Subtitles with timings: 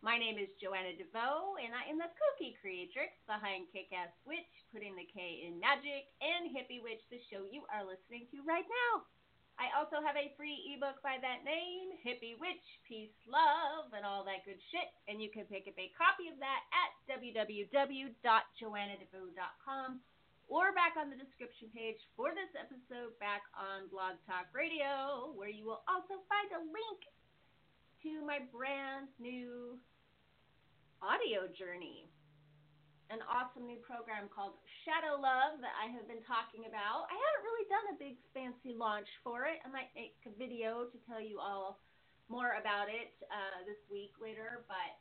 [0.00, 4.48] My name is Joanna DeVoe, and I am the kooky creatrix behind Kick Ass Witch,
[4.72, 8.64] putting the K in magic, and Hippie Witch, the show you are listening to right
[8.64, 9.04] now.
[9.60, 14.24] I also have a free ebook by that name, Hippie Witch, Peace, Love, and all
[14.24, 14.88] that good shit.
[15.04, 20.00] And you can pick up a copy of that at www.joannadevoe.com
[20.48, 25.52] or back on the description page for this episode back on Blog Talk Radio, where
[25.52, 27.04] you will also find a link
[28.00, 29.76] to my brand new
[31.00, 32.04] audio journey.
[33.08, 37.08] An awesome new program called Shadow Love that I have been talking about.
[37.10, 39.64] I haven't really done a big fancy launch for it.
[39.64, 41.80] I might make a video to tell you all
[42.28, 45.00] more about it uh, this week later, but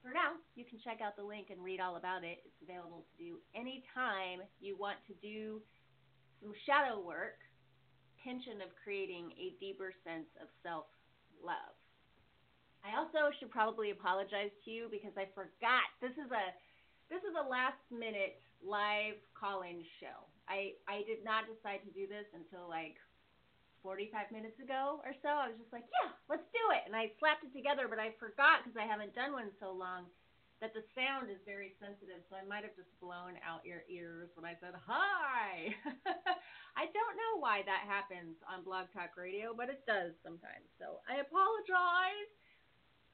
[0.00, 2.40] for now, you can check out the link and read all about it.
[2.46, 5.60] It's available to do anytime you want to do
[6.40, 7.42] some shadow work,
[8.16, 10.86] intention of creating a deeper sense of self
[11.42, 11.74] love.
[12.82, 15.86] I also should probably apologize to you because I forgot.
[16.02, 16.44] This is a
[17.10, 20.26] this is a last minute live call-in show.
[20.50, 22.98] I I did not decide to do this until like
[23.82, 25.30] 45 minutes ago or so.
[25.30, 26.86] I was just like, yeah, let's do it.
[26.86, 30.06] And I slapped it together, but I forgot because I haven't done one so long
[30.62, 32.22] that the sound is very sensitive.
[32.30, 35.74] So I might have just blown out your ears when I said hi.
[36.78, 40.70] I don't know why that happens on Blog Talk Radio, but it does sometimes.
[40.78, 42.30] So I apologize.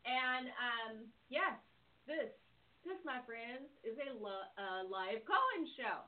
[0.09, 0.95] And um,
[1.29, 1.61] yes,
[2.09, 2.33] this,
[2.89, 6.01] this, my friends, is a lo- uh, live call-in show.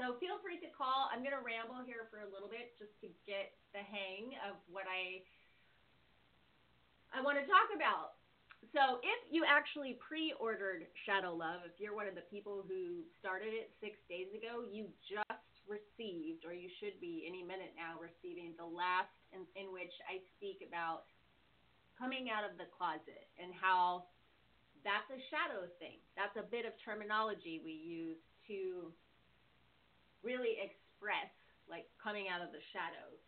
[0.00, 1.12] So feel free to call.
[1.12, 4.56] I'm going to ramble here for a little bit just to get the hang of
[4.72, 5.26] what I
[7.08, 8.20] I want to talk about.
[8.76, 13.56] So if you actually pre-ordered Shadow Love, if you're one of the people who started
[13.56, 18.52] it six days ago, you just received, or you should be any minute now receiving
[18.60, 21.08] the last in, in which I speak about
[21.98, 24.06] coming out of the closet and how
[24.86, 25.98] that's a shadow thing.
[26.14, 28.94] That's a bit of terminology we use to
[30.22, 31.28] really express
[31.66, 33.20] like coming out of the shadows.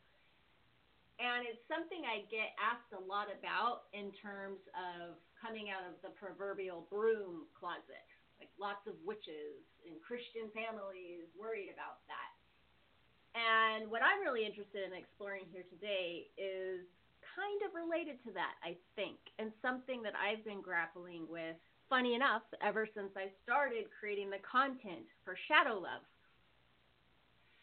[1.21, 6.01] And it's something I get asked a lot about in terms of coming out of
[6.01, 8.09] the proverbial broom closet.
[8.41, 12.33] Like lots of witches in Christian families worried about that.
[13.37, 16.89] And what I'm really interested in exploring here today is
[17.37, 21.57] kind of related to that, I think, and something that I've been grappling with,
[21.89, 26.07] funny enough, ever since I started creating the content for Shadow Love.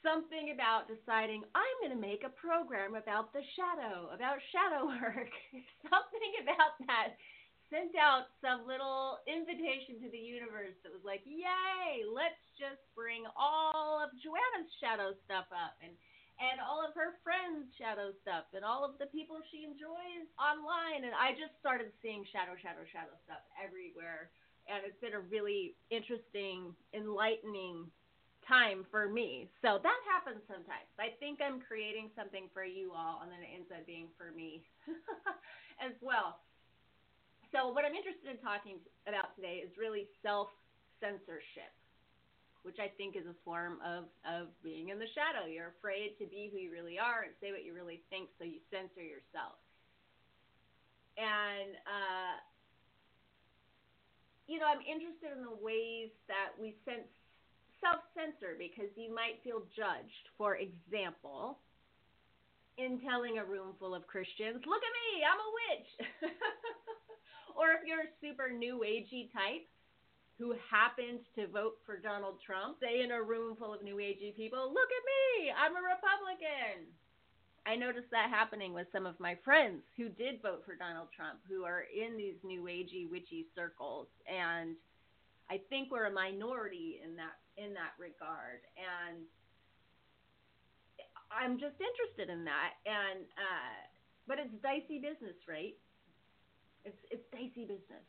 [0.05, 5.31] Something about deciding I'm going to make a program about the shadow, about shadow work.
[5.87, 7.17] something about that.
[7.67, 13.27] Sent out some little invitation to the universe that was like, yay, let's just bring
[13.35, 15.75] all of Joanna's shadow stuff up.
[15.83, 15.91] And
[16.37, 21.05] and all of her friends' shadow stuff and all of the people she enjoys online.
[21.05, 24.29] And I just started seeing shadow, shadow, shadow stuff everywhere.
[24.69, 27.89] And it's been a really interesting, enlightening
[28.47, 29.51] time for me.
[29.61, 30.87] So that happens sometimes.
[30.95, 34.31] I think I'm creating something for you all, and then it ends up being for
[34.31, 34.63] me
[35.83, 36.39] as well.
[37.55, 40.51] So, what I'm interested in talking about today is really self
[40.99, 41.71] censorship,
[42.67, 45.47] which I think is a form of, of being in the shadow.
[45.47, 48.43] You're afraid to be who you really are and say what you really think, so
[48.43, 49.55] you censor yourself.
[51.15, 52.35] And, uh,
[54.51, 57.07] you know, I'm interested in the ways that we sense
[57.79, 61.63] self censor because you might feel judged, for example,
[62.75, 65.89] in telling a room full of Christians, look at me, I'm a witch.
[67.57, 69.63] or if you're a super new agey type
[70.37, 74.35] who happens to vote for Donald Trump, say in a room full of new agey
[74.35, 76.85] people, look at me, I'm a Republican.
[77.65, 81.39] I noticed that happening with some of my friends who did vote for Donald Trump,
[81.49, 84.77] who are in these new agey witchy circles, and
[85.49, 89.23] I think we're a minority in that in that regard, and
[91.31, 92.79] I'm just interested in that.
[92.85, 93.75] And uh,
[94.27, 95.75] but it's dicey business, right?
[96.85, 98.05] It's it's dicey business,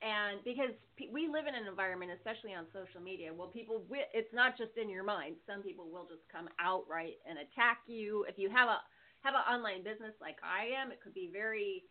[0.00, 0.72] and because
[1.12, 4.88] we live in an environment, especially on social media, well, people it's not just in
[4.88, 5.36] your mind.
[5.46, 8.80] Some people will just come outright and attack you if you have a
[9.20, 10.90] have an online business like I am.
[10.90, 11.84] It could be very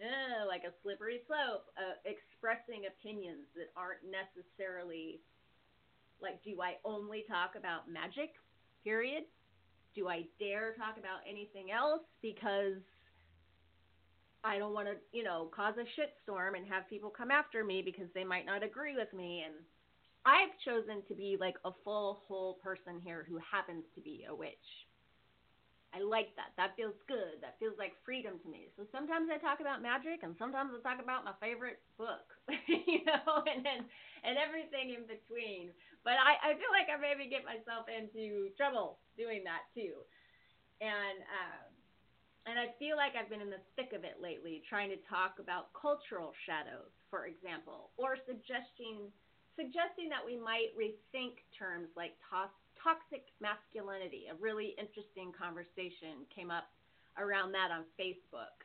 [0.00, 5.20] uh, like a slippery slope, uh, expressing opinions that aren't necessarily
[6.20, 8.32] like, do I only talk about magic?
[8.84, 9.24] Period.
[9.94, 12.80] Do I dare talk about anything else because
[14.46, 17.82] I don't want to, you know, cause a shitstorm and have people come after me
[17.84, 19.42] because they might not agree with me.
[19.44, 19.54] And
[20.24, 24.34] I've chosen to be like a full, whole person here who happens to be a
[24.34, 24.68] witch.
[25.94, 26.52] I like that.
[26.60, 27.40] That feels good.
[27.40, 28.68] That feels like freedom to me.
[28.76, 32.26] So sometimes I talk about magic, and sometimes I talk about my favorite book,
[32.68, 33.88] you know, and then
[34.22, 35.72] and everything in between.
[36.04, 40.04] But I I feel like I maybe get myself into trouble doing that too,
[40.84, 41.65] and um,
[42.46, 45.42] and I feel like I've been in the thick of it lately, trying to talk
[45.42, 49.10] about cultural shadows, for example, or suggesting
[49.58, 54.30] suggesting that we might rethink terms like toss toxic masculinity.
[54.30, 56.70] A really interesting conversation came up
[57.18, 58.62] around that on Facebook.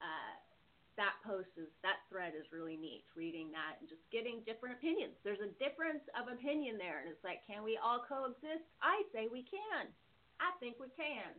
[0.00, 0.34] Uh,
[0.96, 3.04] that post is that thread is really neat.
[3.12, 5.14] Reading that and just getting different opinions.
[5.20, 8.64] There's a difference of opinion there, and it's like, can we all coexist?
[8.80, 9.92] I say we can.
[10.40, 11.36] I think we can.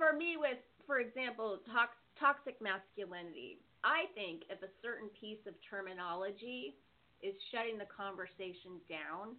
[0.00, 0.56] For me, with
[0.88, 6.80] for example, tox, toxic masculinity, I think if a certain piece of terminology
[7.20, 9.36] is shutting the conversation down,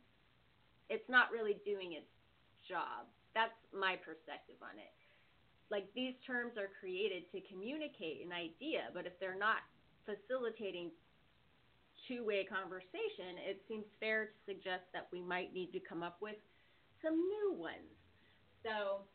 [0.86, 2.08] it's not really doing its
[2.70, 3.10] job.
[3.34, 4.94] That's my perspective on it.
[5.74, 9.66] Like these terms are created to communicate an idea, but if they're not
[10.06, 10.94] facilitating
[12.06, 16.38] two-way conversation, it seems fair to suggest that we might need to come up with
[17.02, 17.98] some new ones.
[18.62, 19.10] So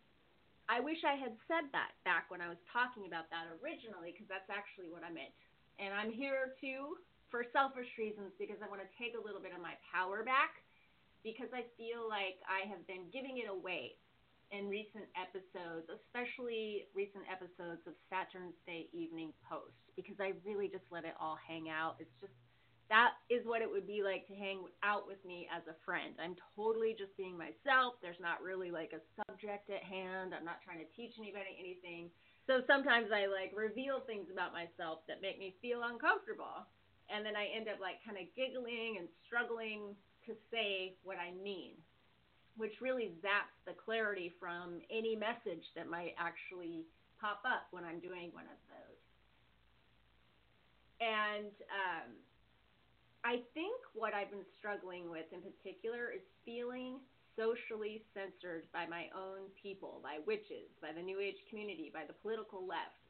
[0.66, 4.26] I wish I had said that back when I was talking about that originally, because
[4.26, 5.30] that's actually what I meant.
[5.78, 6.98] And I'm here too
[7.30, 10.62] for selfish reasons because I want to take a little bit of my power back
[11.22, 13.98] because I feel like I have been giving it away
[14.54, 20.86] in recent episodes, especially recent episodes of Saturn's Day Evening Post, because I really just
[20.94, 21.98] let it all hang out.
[21.98, 22.34] It's just
[22.88, 26.14] that is what it would be like to hang out with me as a friend.
[26.22, 27.98] I'm totally just being myself.
[27.98, 30.30] There's not really like a subject at hand.
[30.30, 32.14] I'm not trying to teach anybody anything.
[32.46, 36.62] So sometimes I like reveal things about myself that make me feel uncomfortable.
[37.10, 39.98] And then I end up like kind of giggling and struggling
[40.30, 41.74] to say what I mean,
[42.54, 46.86] which really zaps the clarity from any message that might actually
[47.18, 49.02] pop up when I'm doing one of those.
[51.02, 52.14] And um,
[53.26, 57.02] I think what I've been struggling with in particular is feeling
[57.34, 62.14] socially censored by my own people, by witches, by the New Age community, by the
[62.22, 63.02] political left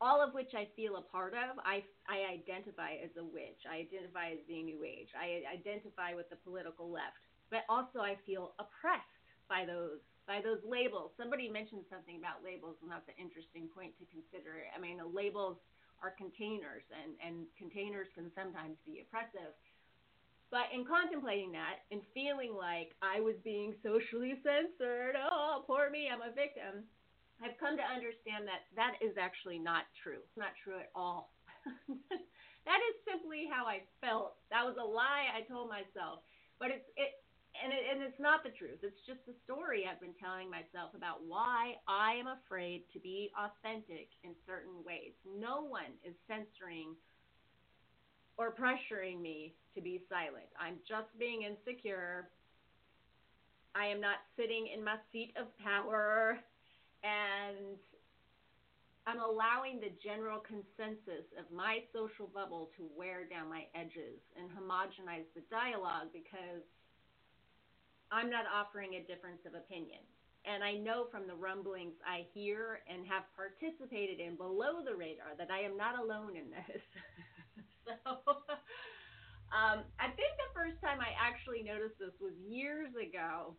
[0.00, 1.56] all of which I feel a part of.
[1.64, 3.64] I, I identify as a witch.
[3.64, 5.08] I identify as the New Age.
[5.16, 7.16] I identify with the political left.
[7.48, 11.14] But also, I feel oppressed by those by those labels.
[11.14, 14.66] Somebody mentioned something about labels, and that's an interesting point to consider.
[14.74, 15.56] I mean, the labels
[16.06, 19.50] are containers, and, and containers can sometimes be oppressive.
[20.54, 26.06] But in contemplating that and feeling like I was being socially censored, oh, poor me,
[26.06, 26.86] I'm a victim,
[27.42, 30.22] I've come to understand that that is actually not true.
[30.22, 31.34] It's not true at all.
[31.90, 34.38] that is simply how I felt.
[34.54, 36.22] That was a lie I told myself.
[36.56, 37.20] But it's it
[37.62, 38.80] and it, and it's not the truth.
[38.82, 43.30] It's just a story I've been telling myself about why I am afraid to be
[43.36, 45.12] authentic in certain ways.
[45.24, 46.94] No one is censoring
[48.36, 50.48] or pressuring me to be silent.
[50.60, 52.28] I'm just being insecure.
[53.74, 56.38] I am not sitting in my seat of power
[57.04, 57.76] and
[59.06, 64.50] I'm allowing the general consensus of my social bubble to wear down my edges and
[64.50, 66.66] homogenize the dialogue because
[68.10, 70.00] I'm not offering a difference of opinion.
[70.46, 75.34] And I know from the rumblings I hear and have participated in below the radar
[75.38, 76.82] that I am not alone in this.
[77.86, 78.22] so
[79.50, 83.58] um, I think the first time I actually noticed this was years ago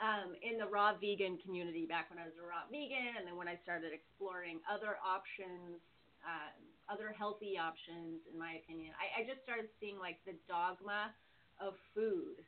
[0.00, 3.36] um, in the raw vegan community back when I was a raw vegan, and then
[3.36, 5.80] when I started exploring other options,
[6.24, 6.60] um,
[6.92, 11.12] other healthy options, in my opinion, I, I just started seeing like the dogma
[11.56, 12.44] of food,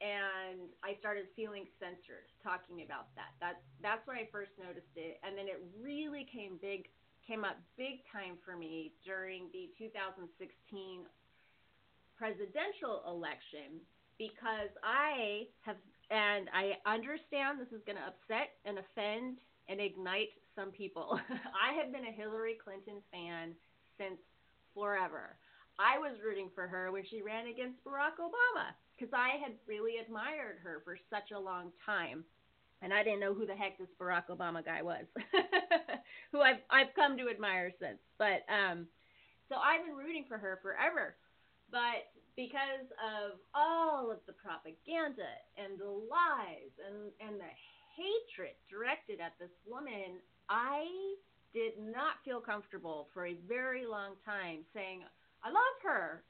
[0.00, 3.32] and I started feeling censored talking about that.
[3.40, 6.88] That's that's when I first noticed it, and then it really came big,
[7.24, 10.28] came up big time for me during the 2016
[12.16, 13.80] presidential election
[14.20, 15.76] because I have
[16.10, 21.18] and I understand this is going to upset and offend and ignite some people.
[21.66, 23.52] I have been a Hillary Clinton fan
[23.98, 24.20] since
[24.72, 25.36] forever.
[25.76, 29.98] I was rooting for her when she ran against Barack Obama because I had really
[29.98, 32.24] admired her for such a long time.
[32.82, 35.04] and I didn't know who the heck this Barack Obama guy was,
[36.32, 37.98] who I've I've come to admire since.
[38.18, 38.86] But um,
[39.48, 41.16] so I've been rooting for her forever.
[41.70, 47.52] But because of all of the propaganda and the lies and and the
[47.96, 50.84] hatred directed at this woman, I
[51.54, 55.02] did not feel comfortable for a very long time saying
[55.42, 56.22] I love her.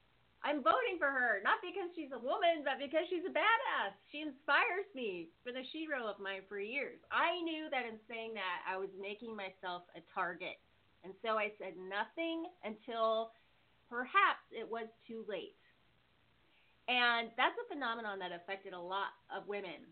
[0.46, 3.98] I'm voting for her, not because she's a woman, but because she's a badass.
[4.14, 5.26] She inspires me.
[5.42, 7.02] Been a hero of mine for years.
[7.10, 10.62] I knew that in saying that, I was making myself a target.
[11.02, 13.34] And so I said nothing until
[13.90, 15.58] perhaps it was too late.
[16.86, 19.82] And that's a phenomenon that affected a lot of women.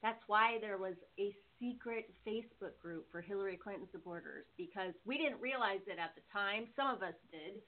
[0.00, 5.44] That's why there was a secret Facebook group for Hillary Clinton supporters because we didn't
[5.44, 6.72] realize it at the time.
[6.80, 7.60] Some of us did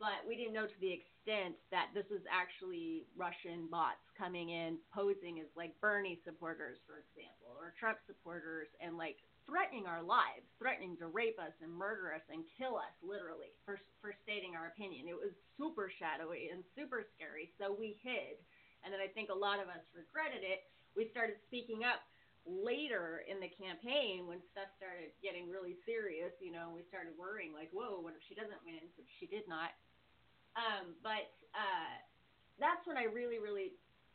[0.00, 4.80] but we didn't know to the extent that this was actually Russian bots coming in,
[4.88, 10.48] posing as like Bernie supporters, for example, or Trump supporters, and like threatening our lives,
[10.56, 14.72] threatening to rape us and murder us and kill us, literally, for for stating our
[14.72, 15.04] opinion.
[15.04, 18.40] It was super shadowy and super scary, so we hid.
[18.80, 20.64] And then I think a lot of us regretted it.
[20.96, 22.00] We started speaking up
[22.48, 27.52] later in the campaign when stuff started getting really serious, you know, we started worrying
[27.52, 28.80] like, whoa, what if she doesn't win?
[28.96, 29.76] Which she did not.
[30.56, 31.92] Um, but uh,
[32.58, 33.72] that's when I really, really,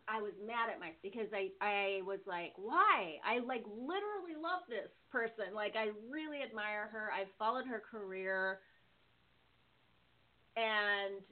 [0.08, 3.18] I was mad at myself because I, I was like, why?
[3.26, 5.56] I like literally love this person.
[5.56, 7.10] Like I really admire her.
[7.12, 8.60] I've followed her career,
[10.56, 11.24] and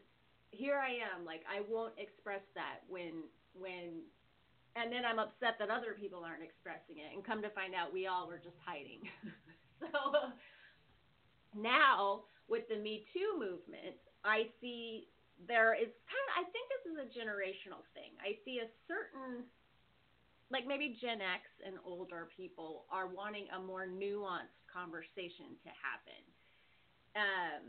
[0.52, 1.26] here I am.
[1.26, 4.02] Like I won't express that when when
[4.76, 7.94] and then I'm upset that other people aren't expressing it, and come to find out
[7.94, 9.06] we all were just hiding.
[9.80, 10.34] so
[11.56, 15.08] now with the Me Too movement, I see
[15.48, 18.16] there is kind of, I think this is a generational thing.
[18.24, 19.44] I see a certain,
[20.52, 26.22] like maybe Gen X and older people are wanting a more nuanced conversation to happen.
[27.14, 27.64] Um,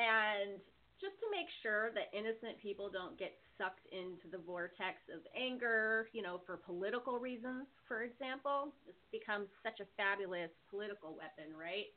[0.00, 0.58] and
[1.02, 6.08] just to make sure that innocent people don't get sucked into the vortex of anger,
[6.14, 8.72] you know, for political reasons, for example.
[8.86, 11.90] This becomes such a fabulous political weapon, right?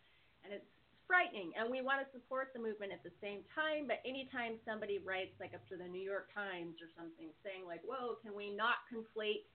[0.44, 0.74] And it's
[1.06, 4.98] frightening and we want to support the movement at the same time but anytime somebody
[4.98, 8.50] writes like up to the new york times or something saying like whoa can we
[8.50, 9.46] not conflate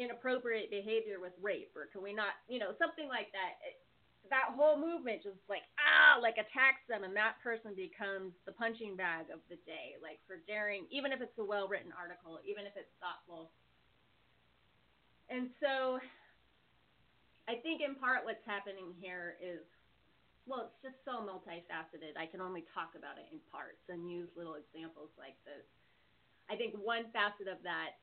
[0.00, 1.74] inappropriate behavior with rape?
[1.76, 3.58] or can we not you know something like that
[4.30, 8.94] that whole movement just like ah like attacks them and that person becomes the punching
[8.94, 12.64] bag of the day like for daring even if it's a well written article even
[12.64, 13.50] if it's thoughtful.
[15.28, 15.98] And so
[17.48, 19.66] i think in part what's happening here is
[20.46, 22.18] well, it's just so multifaceted.
[22.18, 25.64] I can only talk about it in parts and use little examples like this.
[26.50, 28.02] I think one facet of that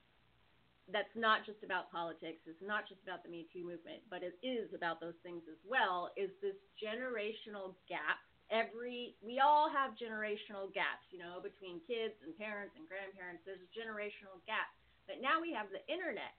[0.89, 4.33] that's not just about politics, it's not just about the Me Too movement, but it
[4.41, 8.17] is about those things as well, is this generational gap.
[8.49, 13.45] Every we all have generational gaps, you know, between kids and parents and grandparents.
[13.45, 14.73] There's a generational gap.
[15.05, 16.33] But now we have the internet.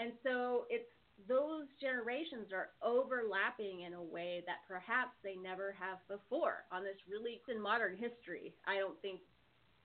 [0.00, 0.88] And so it's
[1.28, 6.96] those generations are overlapping in a way that perhaps they never have before on this
[7.08, 8.54] really in modern history.
[8.66, 9.20] I don't think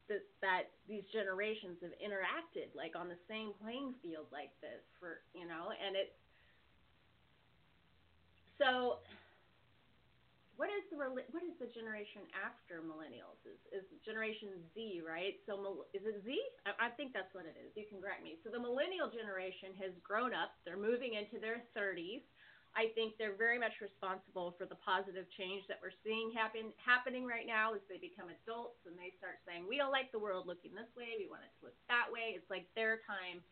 [0.08, 5.22] that that these generations have interacted like on the same playing field like this for
[5.34, 6.14] you know, and it's
[8.58, 9.00] so
[10.56, 13.40] what is the what is the generation after millennials?
[13.44, 15.36] Is is Generation Z, right?
[15.44, 16.32] So is it Z?
[16.64, 17.76] I, I think that's what it is.
[17.76, 18.40] You can correct me.
[18.44, 20.56] So the millennial generation has grown up.
[20.64, 22.24] They're moving into their 30s.
[22.76, 27.24] I think they're very much responsible for the positive change that we're seeing happen happening
[27.24, 30.48] right now as they become adults and they start saying, "We don't like the world
[30.48, 31.16] looking this way.
[31.20, 33.44] We want it to look that way." It's like their time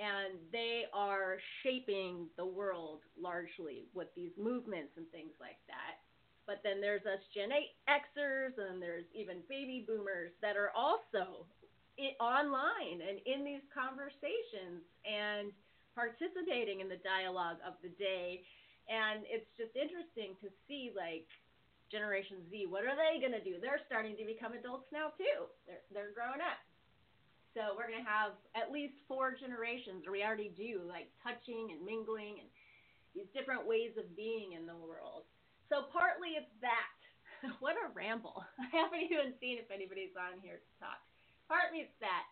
[0.00, 6.00] and they are shaping the world largely with these movements and things like that.
[6.48, 7.52] But then there's us Gen
[7.84, 11.44] Xers and there's even baby boomers that are also
[12.16, 15.52] online and in these conversations and
[15.92, 18.40] participating in the dialogue of the day.
[18.88, 21.28] And it's just interesting to see like
[21.92, 23.60] Generation Z, what are they going to do?
[23.60, 25.44] They're starting to become adults now too.
[25.68, 26.56] They're they're growing up.
[27.54, 31.74] So we're going to have at least four generations, or we already do, like touching
[31.74, 32.48] and mingling and
[33.10, 35.26] these different ways of being in the world.
[35.66, 36.94] So partly it's that.
[37.62, 38.46] what a ramble.
[38.62, 41.02] I haven't even seen if anybody's on here to talk.
[41.50, 42.30] Partly it's that.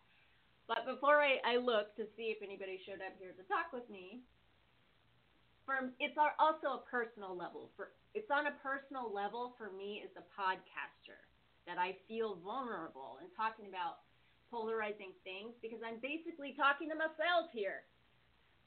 [0.71, 3.89] But before I, I look to see if anybody showed up here to talk with
[3.91, 4.23] me,
[5.65, 7.73] for, it's also a personal level.
[7.75, 11.19] For It's on a personal level for me as a podcaster
[11.67, 14.08] that I feel vulnerable in talking about
[14.51, 17.87] polarizing things because I'm basically talking to myself here.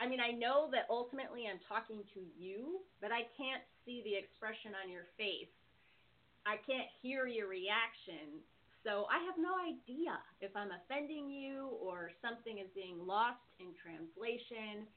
[0.02, 4.18] I mean, I know that ultimately I'm talking to you, but I can't see the
[4.18, 5.54] expression on your face.
[6.46, 8.42] I can't hear your reaction.
[8.82, 13.78] So I have no idea if I'm offending you or something is being lost in
[13.78, 14.90] translation.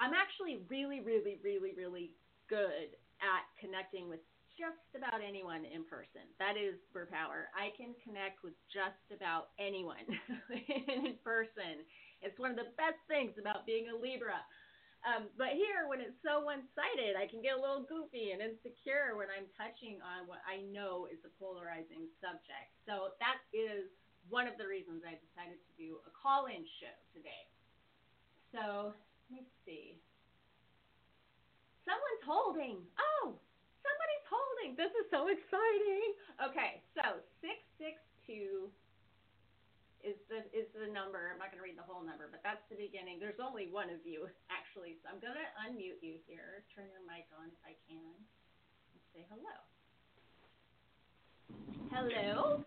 [0.00, 2.16] I'm actually really, really, really, really
[2.48, 4.24] good at connecting with
[4.60, 6.28] just about anyone in person.
[6.36, 7.48] That is Power.
[7.56, 10.04] I can connect with just about anyone
[10.68, 11.80] in person.
[12.20, 14.36] It's one of the best things about being a Libra.
[15.00, 18.44] Um, but here, when it's so one sided, I can get a little goofy and
[18.44, 22.68] insecure when I'm touching on what I know is a polarizing subject.
[22.84, 23.88] So that is
[24.28, 27.48] one of the reasons I decided to do a call in show today.
[28.52, 29.96] So let me see.
[31.88, 32.76] Someone's holding.
[33.24, 33.40] Oh,
[33.82, 34.70] somebody's holding.
[34.76, 36.08] This is so exciting.
[36.40, 38.70] Okay, so 662
[40.00, 41.28] is the is the number.
[41.28, 43.20] I'm not going to read the whole number, but that's the beginning.
[43.20, 46.64] There's only one of you actually, so I'm going to unmute you here.
[46.72, 48.16] Turn your mic on if I can.
[48.16, 49.56] And say hello.
[51.92, 52.64] Hello.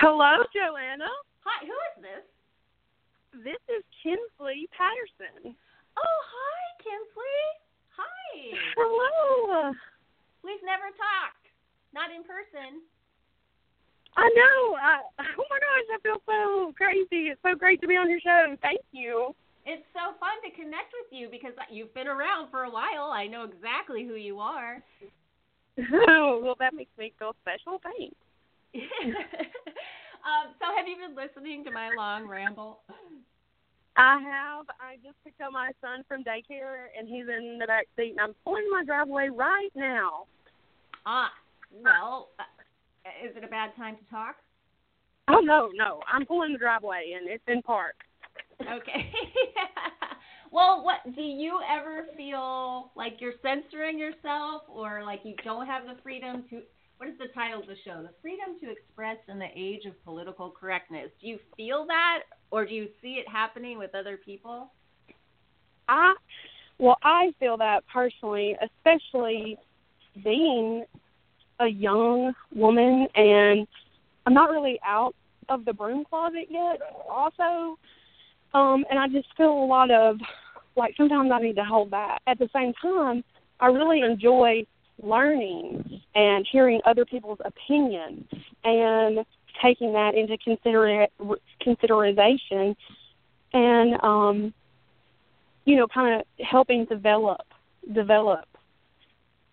[0.00, 1.08] Hello, Joanna.
[1.44, 1.64] Hi.
[1.64, 2.24] Who is this?
[3.44, 5.54] This is Kinsley Patterson.
[5.96, 7.40] Oh, hi, Kinsley.
[7.96, 8.58] Hi.
[8.76, 9.72] Hello.
[10.42, 11.46] We've never talked.
[11.92, 12.82] Not in person.
[14.16, 14.76] I know.
[14.76, 15.00] I,
[15.38, 17.30] oh my gosh, I feel so crazy.
[17.30, 18.56] It's so great to be on your show.
[18.62, 19.34] Thank you.
[19.66, 23.12] It's so fun to connect with you because you've been around for a while.
[23.12, 24.82] I know exactly who you are.
[26.08, 27.80] Oh, well, that makes me feel special.
[27.82, 28.16] Thanks.
[28.74, 32.80] um, so, have you been listening to my long ramble?
[33.96, 34.66] I have.
[34.80, 38.20] I just picked up my son from daycare, and he's in the back seat, and
[38.20, 40.26] I'm pulling my driveway right now.
[41.06, 41.30] Ah,
[41.72, 42.44] well, uh,
[43.26, 44.36] is it a bad time to talk?
[45.28, 46.00] Oh no, no.
[46.12, 47.94] I'm pulling the driveway and it's in park.
[48.60, 49.12] Okay.
[50.50, 55.84] well, what do you ever feel like you're censoring yourself or like you don't have
[55.84, 56.62] the freedom to
[56.98, 58.02] what is the title of the show?
[58.02, 61.08] The freedom to express in the age of political correctness.
[61.20, 64.70] Do you feel that or do you see it happening with other people?
[65.88, 66.14] I
[66.78, 69.58] well, I feel that personally, especially
[70.24, 70.84] being
[71.58, 73.66] a young woman and
[74.24, 75.14] I'm not really out
[75.48, 77.78] of the broom closet yet also.
[78.54, 80.16] Um and I just feel a lot of
[80.76, 82.22] like sometimes I need to hold back.
[82.26, 83.22] At the same time,
[83.60, 84.64] I really enjoy
[85.02, 88.26] learning and hearing other people's opinions
[88.64, 89.24] and
[89.62, 91.06] taking that into consider
[91.60, 92.76] consideration
[93.52, 94.54] and um
[95.64, 97.42] you know kind of helping develop
[97.94, 98.46] develop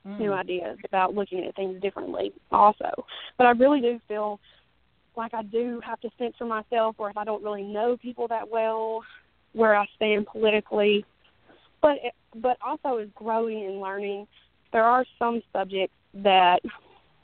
[0.07, 0.19] mm.
[0.19, 3.05] new ideas about looking at things differently also.
[3.37, 4.39] But I really do feel
[5.15, 8.49] like I do have to censor myself or if I don't really know people that
[8.49, 9.03] well
[9.53, 11.05] where I stand politically.
[11.81, 14.27] But it, but also is growing and learning.
[14.71, 16.59] There are some subjects that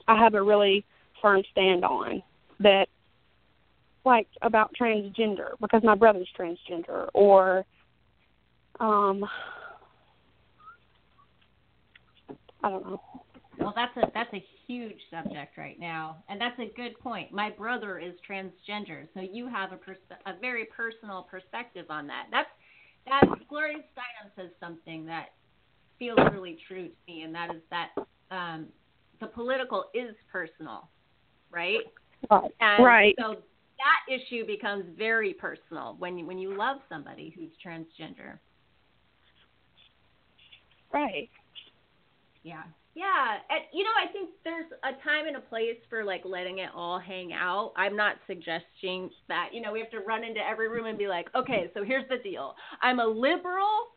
[0.08, 0.86] I have a really
[1.22, 2.22] firm stand on
[2.64, 2.88] that
[4.06, 7.66] like about transgender because my brother's transgender or
[8.80, 9.24] um
[12.64, 13.02] I don't know.
[13.60, 17.32] Well, that's a that's a huge subject right now, and that's a good point.
[17.32, 22.28] My brother is transgender, so you have a pers- a very personal perspective on that.
[22.32, 22.50] That's
[23.06, 25.34] that Gloria Steinem says something that
[26.00, 27.90] feels really true to me, and that is that
[28.32, 28.68] um,
[29.20, 30.90] the political is personal,
[31.52, 31.82] right?
[32.30, 32.52] Right.
[32.60, 33.16] And right.
[33.20, 33.36] So
[33.78, 38.40] that issue becomes very personal when you when you love somebody who's transgender.
[40.94, 41.30] Right.
[42.44, 42.64] Yeah.
[42.96, 46.60] Yeah, and you know, I think there's a time and a place for like letting
[46.60, 47.74] it all hang out.
[47.76, 51.08] I'm not suggesting that, you know, we have to run into every room and be
[51.08, 52.56] like, "Okay, so here's the deal.
[52.84, 53.88] I'm a liberal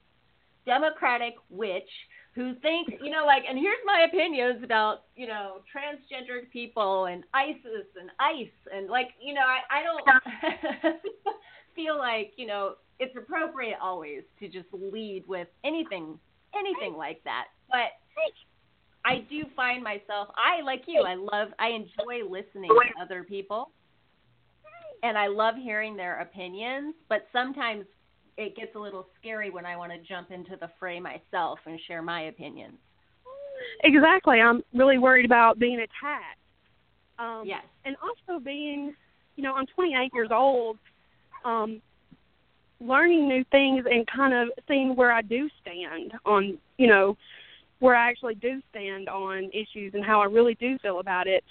[0.64, 1.90] democratic witch
[2.36, 7.24] who think, you know, like, and here's my opinions about, you know, transgendered people and
[7.32, 11.00] ISIS and ICE and like, you know, I I don't
[11.74, 16.18] feel like, you know, it's appropriate always to just lead with anything
[16.54, 17.46] anything like that.
[17.70, 17.96] But
[19.06, 23.70] I do find myself I like you, I love I enjoy listening to other people.
[25.02, 27.84] And I love hearing their opinions, but sometimes
[28.38, 31.78] it gets a little scary when I want to jump into the fray myself and
[31.86, 32.76] share my opinions.
[33.84, 34.40] Exactly.
[34.40, 36.38] I'm really worried about being attacked.
[37.18, 37.64] Um yes.
[37.84, 38.94] and also being
[39.36, 40.78] you know, I'm 28 years old.
[41.44, 41.80] Um
[42.80, 47.16] learning new things and kind of seeing where I do stand on, you know,
[47.78, 51.42] where I actually do stand on issues and how I really do feel about it.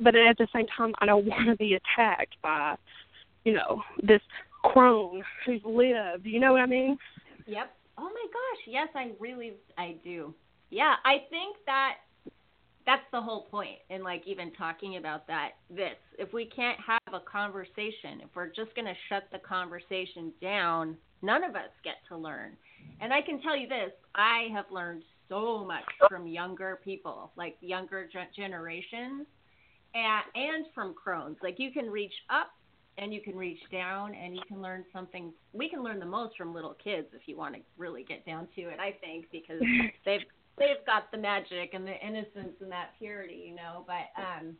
[0.00, 2.76] But at the same time, I don't want to be attacked by,
[3.44, 4.20] you know, this
[4.72, 6.24] crone who's lived.
[6.24, 6.98] You know what I mean?
[7.46, 7.72] Yep.
[7.96, 10.34] Oh my gosh, yes, I really I do.
[10.70, 11.94] Yeah, I think that
[12.88, 17.12] that's the whole point in like even talking about that this if we can't have
[17.12, 21.96] a conversation if we're just going to shut the conversation down none of us get
[22.08, 22.56] to learn
[23.02, 27.58] and i can tell you this i have learned so much from younger people like
[27.60, 29.26] younger generations
[29.94, 32.52] and and from crones like you can reach up
[32.98, 36.36] and you can reach down and you can learn something we can learn the most
[36.36, 39.60] from little kids if you want to really get down to it i think because
[40.04, 40.20] they've
[40.58, 43.84] they've got the magic and the innocence and that purity, you know.
[43.86, 44.56] But um,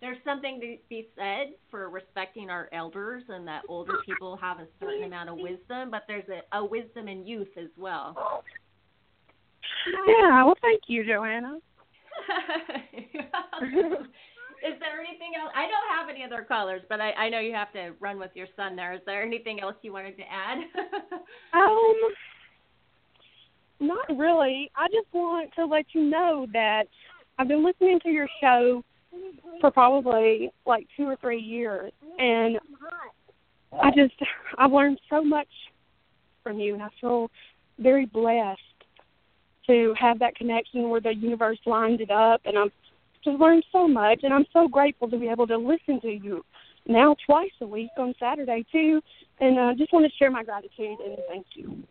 [0.00, 4.66] there's something to be said for respecting our elders and that older people have a
[4.78, 8.42] certain amount of wisdom, but there's a, a wisdom in youth as well.
[10.06, 11.58] Yeah, well, thank you, Joanna.
[14.64, 15.52] Is there anything else?
[15.54, 18.30] I don't have any other callers, but I, I know you have to run with
[18.34, 18.94] your son there.
[18.94, 20.58] Is there anything else you wanted to add?
[21.52, 21.94] um,
[23.78, 24.70] not really.
[24.74, 26.84] I just want to let you know that
[27.38, 28.82] I've been listening to your show
[29.60, 32.58] for probably like two or three years, and
[33.72, 34.14] I just
[34.56, 35.48] I've learned so much
[36.42, 37.30] from you, and I feel
[37.78, 38.60] very blessed
[39.66, 42.56] to have that connection where the universe lined it up, and
[43.26, 46.44] I've learned so much, and I'm so grateful to be able to listen to you
[46.86, 49.00] now twice a week on Saturday too,
[49.40, 51.82] and I uh, just want to share my gratitude and thank you.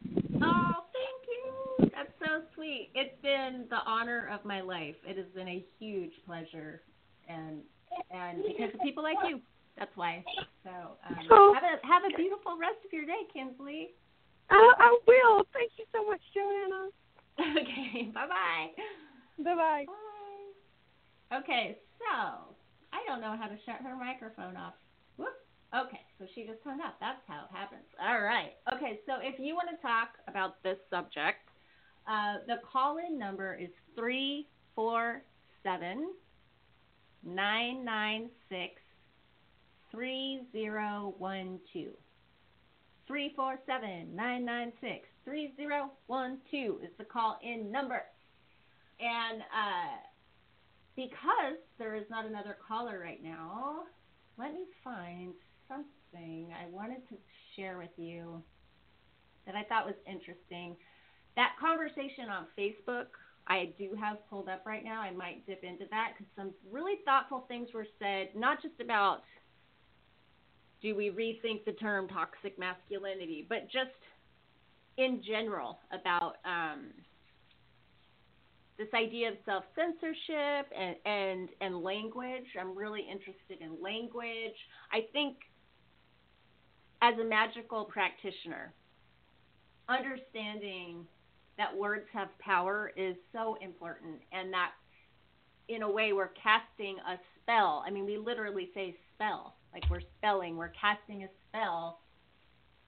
[0.41, 1.89] Oh, thank you.
[1.95, 2.89] that's so sweet.
[2.93, 4.95] It's been the honor of my life.
[5.05, 6.81] It has been a huge pleasure,
[7.27, 7.61] and
[8.11, 9.39] and because of people like you,
[9.77, 10.23] that's why.
[10.63, 11.53] So um, oh.
[11.55, 13.91] have a have a beautiful rest of your day, Kinsley.
[14.49, 15.47] Uh, I will.
[15.53, 16.89] Thank you so much, Joanna.
[17.61, 18.11] okay.
[18.13, 18.67] Bye-bye.
[19.43, 19.85] Bye-bye.
[19.87, 20.03] Bye.
[21.33, 21.77] Okay.
[21.99, 22.55] So
[22.91, 24.73] I don't know how to shut her microphone off.
[25.17, 25.33] Whoop.
[25.75, 26.97] Okay, so she just hung up.
[26.99, 27.81] That's how it happens.
[27.99, 28.53] All right.
[28.75, 31.49] Okay, so if you want to talk about this subject,
[32.07, 36.13] uh, the call in number is 347
[37.23, 38.81] 996
[39.91, 41.95] 3012.
[43.07, 48.03] 347 996 3012 is the call in number.
[48.99, 49.97] And uh,
[50.95, 53.83] because there is not another caller right now,
[54.37, 55.33] let me find
[55.67, 57.15] something I wanted to
[57.55, 58.41] share with you
[59.45, 60.75] that I thought was interesting
[61.35, 63.07] that conversation on Facebook,
[63.47, 65.01] I do have pulled up right now.
[65.01, 69.23] I might dip into that because some really thoughtful things were said, not just about
[70.81, 73.89] do we rethink the term toxic masculinity, but just
[74.97, 76.89] in general about um,
[78.77, 82.45] this idea of self censorship and, and, and language.
[82.59, 84.55] I'm really interested in language.
[84.91, 85.37] I think
[87.01, 88.73] as a magical practitioner,
[89.89, 91.05] understanding
[91.57, 94.71] that words have power is so important and that
[95.69, 97.83] in a way we're casting a spell.
[97.85, 101.99] I mean, we literally say spell, like we're spelling, we're casting a spell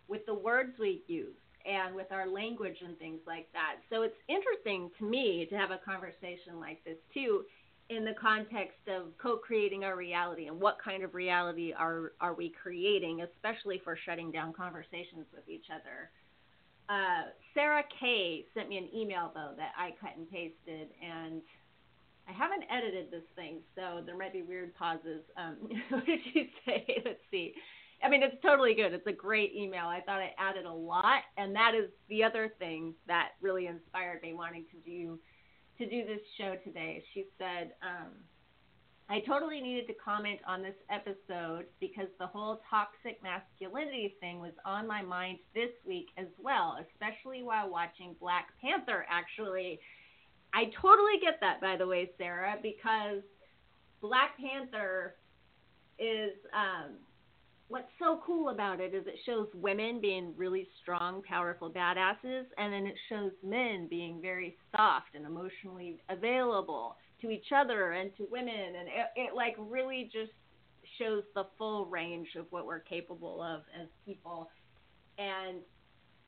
[0.08, 3.78] with the words we use and with our language and things like that.
[3.90, 7.44] So it's interesting to me to have a conversation like this too
[7.90, 12.52] in the context of co-creating our reality and what kind of reality are are we
[12.62, 16.10] creating especially for shutting down conversations with each other
[16.90, 21.42] uh, Sarah K sent me an email though that I cut and pasted, and
[22.28, 25.22] I haven't edited this thing, so there might be weird pauses.
[25.38, 25.58] Um,
[25.90, 26.86] what did she say?
[27.06, 27.54] Let's see.
[28.06, 28.94] I mean, it's totally good.
[28.94, 29.88] It's a great email.
[29.88, 34.22] I thought it added a lot, and that is the other thing that really inspired
[34.22, 35.18] me wanting to do
[35.80, 37.04] to do this show today.
[37.14, 37.72] She said.
[37.82, 38.12] Um,
[39.08, 44.54] I totally needed to comment on this episode because the whole toxic masculinity thing was
[44.66, 49.80] on my mind this week as well, especially while watching Black Panther, actually.
[50.56, 53.22] I totally get that, by the way, Sarah, because
[54.02, 55.14] Black Panther
[56.00, 56.34] is.
[56.52, 56.96] Um,
[57.68, 62.72] what's so cool about it is it shows women being really strong, powerful badasses, and
[62.72, 68.28] then it shows men being very soft and emotionally available to each other and to
[68.30, 70.32] women, and it, it like really just
[71.00, 74.50] shows the full range of what we're capable of as people.
[75.18, 75.58] And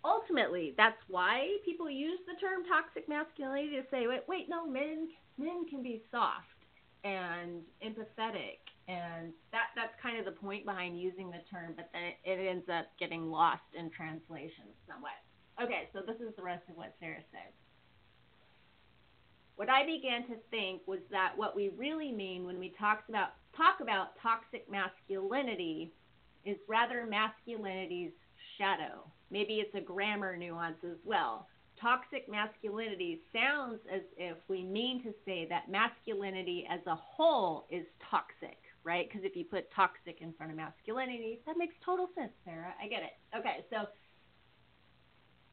[0.04, 5.10] ultimately, that's why people use the term toxic masculinity to say, wait, wait, no, men
[5.38, 6.46] men can be soft
[7.04, 12.04] and empathetic, and that that's kind of the point behind using the term, but then
[12.04, 15.20] it, it ends up getting lost in translation somewhat.
[15.62, 17.52] Okay, so this is the rest of what Sarah said
[19.58, 23.30] what I began to think was that what we really mean when we talk about
[23.58, 25.92] talk about toxic masculinity
[26.46, 28.12] is rather masculinity's
[28.58, 29.12] shadow.
[29.32, 31.48] Maybe it's a grammar nuance as well.
[31.82, 37.86] Toxic masculinity sounds as if we mean to say that masculinity as a whole is
[38.12, 39.08] toxic, right?
[39.08, 42.74] Because if you put toxic in front of masculinity, that makes total sense, Sarah.
[42.82, 43.20] I get it.
[43.38, 43.84] Okay, so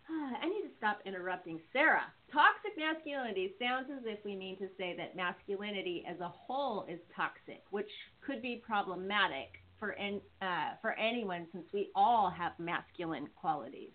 [0.42, 2.06] I need to stop interrupting Sarah.
[2.32, 7.00] Toxic masculinity sounds as if we mean to say that masculinity as a whole is
[7.16, 7.90] toxic, which
[8.24, 9.96] could be problematic for
[10.40, 10.46] uh,
[10.80, 13.90] for anyone since we all have masculine qualities.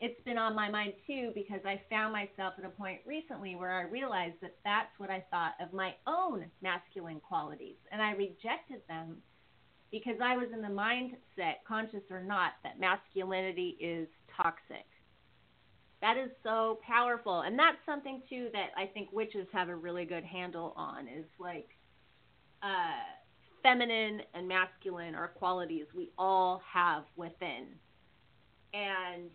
[0.00, 3.72] It's been on my mind too because I found myself at a point recently where
[3.72, 8.82] I realized that that's what I thought of my own masculine qualities, and I rejected
[8.88, 9.18] them
[9.90, 14.86] because I was in the mindset, conscious or not, that masculinity is toxic.
[16.00, 17.42] That is so powerful.
[17.42, 21.24] And that's something too that I think witches have a really good handle on is
[21.38, 21.68] like
[22.60, 23.06] uh,
[23.62, 27.68] feminine and masculine are qualities we all have within.
[28.72, 29.30] And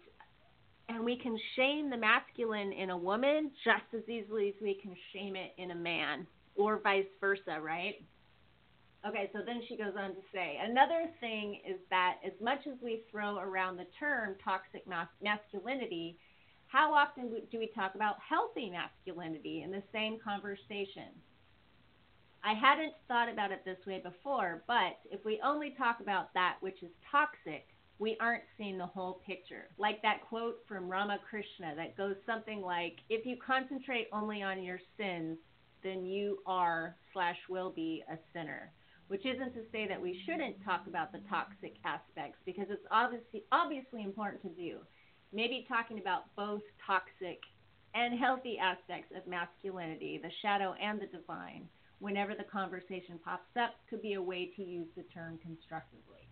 [0.89, 4.95] and we can shame the masculine in a woman just as easily as we can
[5.13, 6.25] shame it in a man
[6.56, 8.04] or vice versa, right?
[9.08, 12.73] Okay, so then she goes on to say another thing is that as much as
[12.84, 14.84] we throw around the term toxic
[15.21, 16.17] masculinity,
[16.67, 21.13] how often do we talk about healthy masculinity in the same conversation?
[22.43, 26.58] I hadn't thought about it this way before, but if we only talk about that
[26.62, 27.67] which is toxic,
[28.00, 29.68] we aren't seeing the whole picture.
[29.78, 34.80] Like that quote from Ramakrishna that goes something like, if you concentrate only on your
[34.98, 35.38] sins,
[35.84, 38.72] then you are slash will be a sinner
[39.10, 43.44] which isn't to say that we shouldn't talk about the toxic aspects because it's obviously
[43.52, 44.78] obviously important to do.
[45.34, 47.42] Maybe talking about both toxic
[47.96, 53.74] and healthy aspects of masculinity, the shadow and the divine, whenever the conversation pops up
[53.90, 56.29] could be a way to use the term constructively.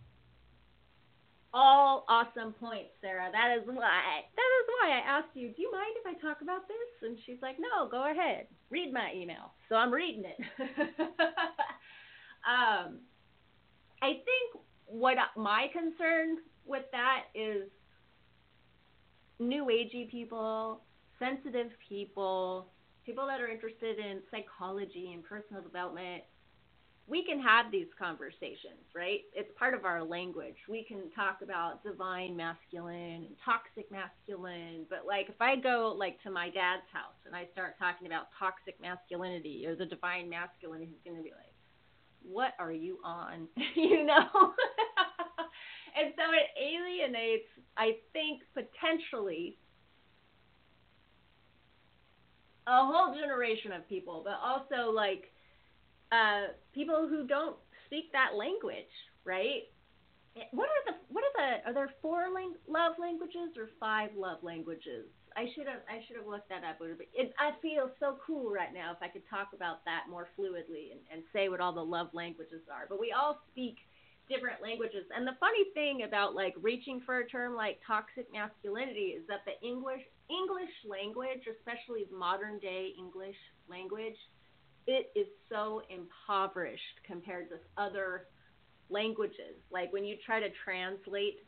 [1.54, 3.30] All awesome points, Sarah.
[3.32, 6.42] That is why that is why I asked you, do you mind if I talk
[6.42, 7.08] about this?
[7.08, 8.46] And she's like, No, go ahead.
[8.70, 9.52] Read my email.
[9.68, 11.08] So I'm reading it.
[12.48, 13.00] Um,
[14.02, 17.68] I think what my concern with that is
[19.38, 20.82] new agey people,
[21.18, 22.68] sensitive people,
[23.04, 26.22] people that are interested in psychology and personal development.
[27.08, 29.20] We can have these conversations, right?
[29.32, 30.56] It's part of our language.
[30.68, 36.22] We can talk about divine masculine and toxic masculine, but like if I go like
[36.24, 40.82] to my dad's house and I start talking about toxic masculinity or the divine masculine,
[40.82, 41.54] he's going to be like,
[42.22, 43.48] what are you on?
[43.74, 44.28] you know?
[45.96, 49.56] and so it alienates, I think, potentially
[52.66, 55.32] a whole generation of people, but also like
[56.12, 58.92] uh, people who don't speak that language,
[59.24, 59.68] right?
[60.52, 64.38] What are the what are the are there four lang- love languages or five love
[64.42, 65.06] languages?
[65.36, 66.78] I should have I should have looked that up.
[66.80, 70.92] It, I feel so cool right now if I could talk about that more fluidly
[70.92, 72.86] and, and say what all the love languages are.
[72.88, 73.78] But we all speak
[74.28, 75.04] different languages.
[75.14, 79.42] And the funny thing about like reaching for a term like toxic masculinity is that
[79.44, 84.16] the English English language, especially modern day English language,
[84.88, 88.24] it is so impoverished compared to other
[88.88, 89.54] languages.
[89.70, 91.40] Like when you try to translate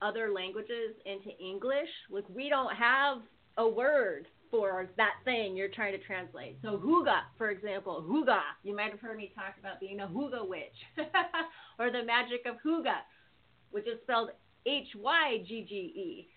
[0.00, 3.18] other languages into English, like we don't have
[3.58, 6.58] a word for that thing you're trying to translate.
[6.62, 8.40] So hygge, for example, hygge.
[8.62, 10.78] You might have heard me talk about being a hygge witch,
[11.78, 12.94] or the magic of hygge,
[13.72, 14.30] which is spelled
[14.64, 16.28] H-Y-G-G-E.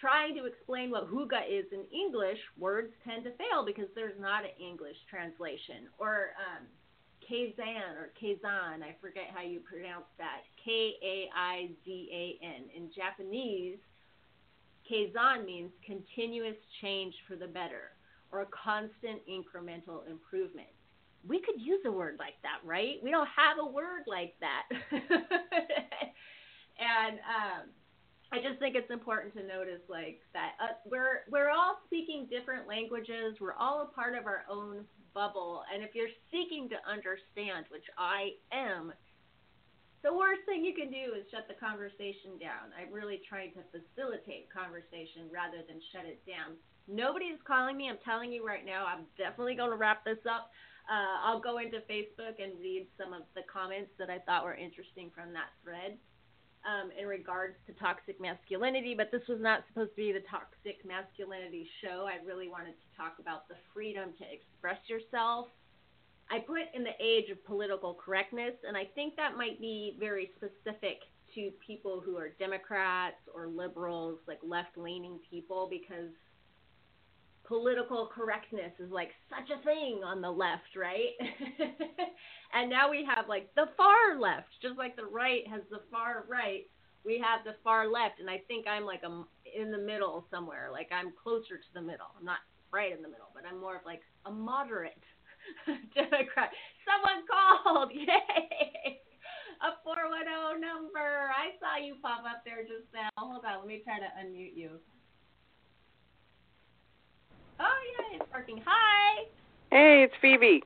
[0.00, 4.44] Trying to explain what hygge is in English, words tend to fail because there's not
[4.44, 5.92] an English translation.
[5.98, 6.64] Or um,
[7.20, 10.40] Kazan or Kazan, I forget how you pronounce that.
[10.64, 12.64] K A I Z A N.
[12.74, 13.78] In Japanese,
[14.88, 17.92] Kazan means continuous change for the better
[18.32, 20.68] or constant incremental improvement.
[21.28, 22.96] We could use a word like that, right?
[23.02, 24.64] We don't have a word like that.
[26.80, 27.68] and um,
[28.32, 32.68] I just think it's important to notice like that uh, we're we're all speaking different
[32.70, 33.34] languages.
[33.40, 35.62] We're all a part of our own bubble.
[35.66, 38.94] And if you're seeking to understand, which I am,
[40.06, 42.70] the worst thing you can do is shut the conversation down.
[42.78, 46.54] I'm really trying to facilitate conversation rather than shut it down.
[46.86, 47.90] Nobody is calling me.
[47.90, 50.54] I'm telling you right now, I'm definitely going to wrap this up.
[50.86, 54.54] Uh, I'll go into Facebook and read some of the comments that I thought were
[54.54, 55.98] interesting from that thread
[56.66, 60.84] um, in regards to toxic masculinity, but this was not supposed to be the toxic
[60.84, 62.06] masculinity show.
[62.08, 65.48] I really wanted to talk about the freedom to express yourself
[66.30, 70.30] I put in the age of political correctness, and I think that might be very
[70.36, 71.00] specific
[71.34, 76.10] to people who are Democrats or liberals, like left leaning people, because
[77.50, 81.18] political correctness is like such a thing on the left, right?
[82.54, 86.24] and now we have like the far left, just like the right has the far
[86.30, 86.70] right.
[87.04, 89.10] We have the far left, and I think I'm like a,
[89.50, 90.70] in the middle somewhere.
[90.70, 92.06] Like I'm closer to the middle.
[92.16, 92.38] I'm not
[92.70, 95.02] right in the middle, but I'm more of like a moderate
[95.94, 96.54] Democrat.
[96.86, 97.90] Someone called!
[97.94, 99.02] Yay!
[99.58, 101.34] A 410 number.
[101.34, 103.10] I saw you pop up there just now.
[103.18, 104.78] Hold on, let me try to unmute you.
[107.60, 108.62] Oh, yeah, it's working.
[108.66, 109.24] Hi!
[109.70, 110.62] Hey, it's Phoebe.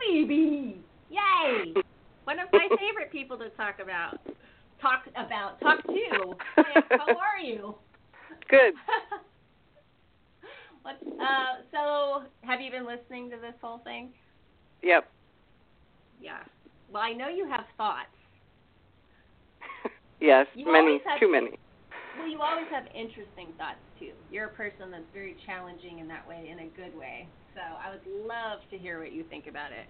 [0.00, 0.80] Phoebe!
[1.08, 1.74] Yay!
[2.24, 4.18] One of my favorite people to talk about.
[4.82, 5.60] Talk about.
[5.60, 6.34] Talk to.
[6.90, 7.76] How are you?
[8.50, 8.74] Good.
[10.82, 14.10] what, uh, so, have you been listening to this whole thing?
[14.82, 15.08] Yep.
[16.20, 16.40] Yeah.
[16.92, 18.08] Well, I know you have thoughts.
[20.20, 21.50] yes, You many, too many.
[22.18, 24.12] Well, you always have interesting thoughts too.
[24.30, 27.26] You're a person that's very challenging in that way, in a good way.
[27.54, 29.86] So I would love to hear what you think about it.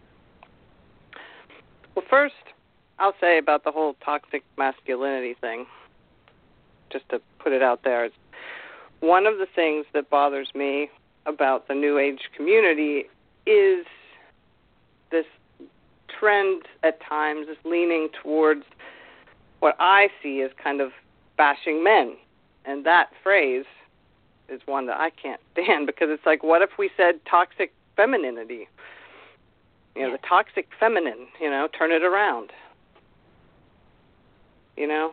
[1.95, 2.35] Well, first,
[2.99, 5.67] I'll say about the whole toxic masculinity thing,
[6.91, 8.15] just to put it out there, it's
[9.01, 10.91] one of the things that bothers me
[11.27, 13.05] about the New Age community
[13.47, 13.85] is
[15.11, 15.27] this
[16.19, 18.65] trend at times is leaning towards
[19.61, 20.93] what I see as kind of
[21.37, 22.15] bashing men.
[22.65, 23.65] And that phrase
[24.49, 28.69] is one that I can't stand because it's like, what if we said toxic femininity?
[29.95, 30.19] You know, Yes.
[30.21, 32.51] the toxic feminine, you know, turn it around.
[34.77, 35.13] You know?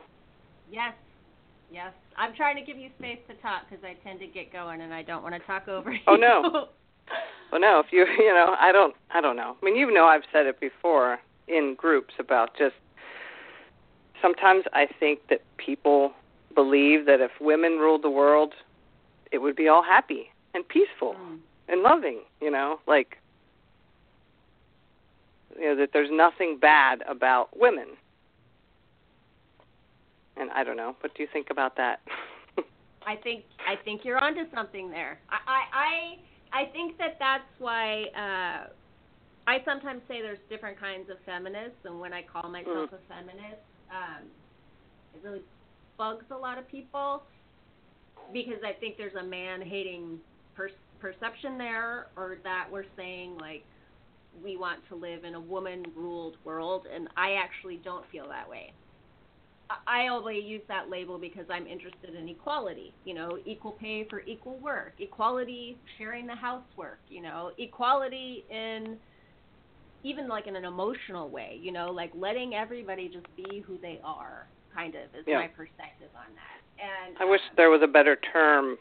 [0.71, 0.93] Yes,
[1.71, 1.93] yes.
[2.17, 4.93] I'm trying to give you space to talk because I tend to get going and
[4.93, 5.99] I don't want to talk over you.
[6.07, 6.67] Oh, no.
[7.51, 9.55] Well, no, if you, you know, I don't, I don't know.
[9.61, 12.75] I mean, you know, I've said it before in groups about just
[14.21, 16.13] sometimes I think that people
[16.55, 18.53] believe that if women ruled the world,
[19.31, 21.39] it would be all happy and peaceful Mm.
[21.69, 23.17] and loving, you know, like
[25.57, 27.97] you know that there's nothing bad about women.
[30.37, 30.95] And I don't know.
[31.01, 31.99] What do you think about that?
[33.05, 35.19] I think I think you're onto something there.
[35.29, 35.61] I I
[36.53, 38.67] I, I think that that's why uh,
[39.47, 42.93] I sometimes say there's different kinds of feminists, and when I call myself Mm.
[42.93, 44.31] a feminist, um,
[45.13, 45.41] it really
[45.97, 47.23] bugs a lot of people
[48.33, 50.21] because I think there's a man hating
[50.55, 53.65] per- perception there, or that we're saying like
[54.33, 58.49] we want to live in a woman ruled world, and I actually don't feel that
[58.49, 58.75] way.
[59.87, 64.21] I- only use that label because I'm interested in equality, you know, equal pay for
[64.27, 68.99] equal work, equality sharing the housework, you know, equality in
[70.03, 73.99] even like in an emotional way, you know, like letting everybody just be who they
[74.03, 75.39] are, kind of is Yeah.
[75.39, 76.83] my perspective on that.
[76.83, 78.77] And I wish um, there was a better term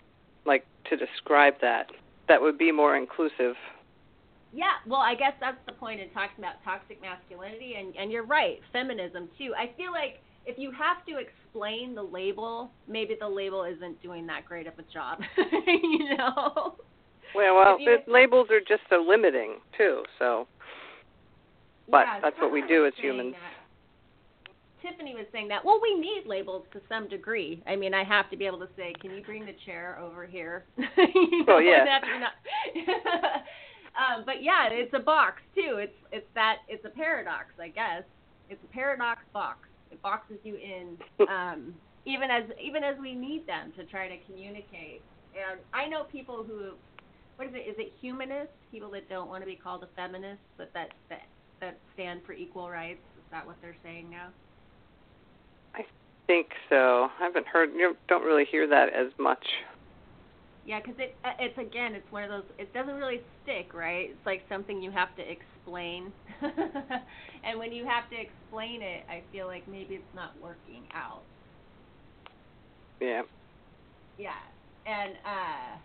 [0.47, 1.87] like to describe that.
[2.29, 3.55] That would be more inclusive.
[4.53, 8.25] Yeah, well, I guess that's the point in talking about toxic masculinity, and and you're
[8.27, 9.53] right, feminism too.
[9.57, 14.27] I feel like if you have to explain the label, maybe the label isn't doing
[14.27, 15.21] that great of a job,
[15.67, 16.75] you know.
[17.35, 20.03] Well, well, you- the labels are just so limiting too.
[20.19, 20.49] So,
[21.91, 23.35] but Yeah, that's what we do as humans.
[23.35, 23.57] that.
[24.83, 25.63] Tiffany was saying that.
[25.63, 27.63] Well, we need labels to some degree.
[27.67, 30.25] I mean, I have to be able to say, "Can you bring the chair over
[30.27, 31.85] here?" you know, yeah.
[31.85, 33.45] that you're not-
[34.01, 35.77] um, but yeah, it's a box too.
[35.79, 38.05] It's it's that it's a paradox, I guess.
[38.49, 39.69] It's a paradox box.
[39.93, 40.97] It boxes you in,
[41.29, 41.75] um,
[42.07, 45.03] even as even as we need them to try to communicate.
[45.37, 46.73] And I know people who,
[47.37, 47.69] what is it?
[47.69, 48.55] Is it humanists?
[48.73, 51.23] People that don't want to be called a feminist, but that that
[51.61, 53.03] that stand for equal rights.
[53.17, 54.29] Is that what they're saying now?
[55.75, 55.83] I
[56.27, 57.09] think so.
[57.19, 57.71] I haven't heard.
[57.75, 59.45] You don't really hear that as much.
[60.65, 62.45] Yeah, because it uh, it's again, it's one of those.
[62.59, 64.11] It doesn't really stick, right?
[64.11, 66.13] It's like something you have to explain,
[67.45, 71.23] and when you have to explain it, I feel like maybe it's not working out.
[73.01, 73.23] Yeah.
[74.19, 74.37] Yeah,
[74.85, 75.79] and uh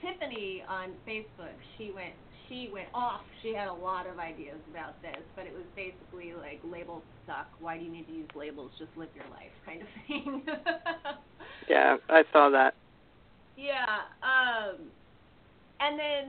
[0.00, 2.14] Tiffany on Facebook, she went
[2.50, 3.22] she went off.
[3.42, 7.48] She had a lot of ideas about this, but it was basically like labels suck.
[7.60, 8.72] Why do you need to use labels?
[8.78, 10.42] Just live your life, kind of thing.
[11.68, 12.74] Yeah, I saw that.
[13.56, 13.86] Yeah.
[14.22, 14.90] Um,
[15.78, 16.24] and then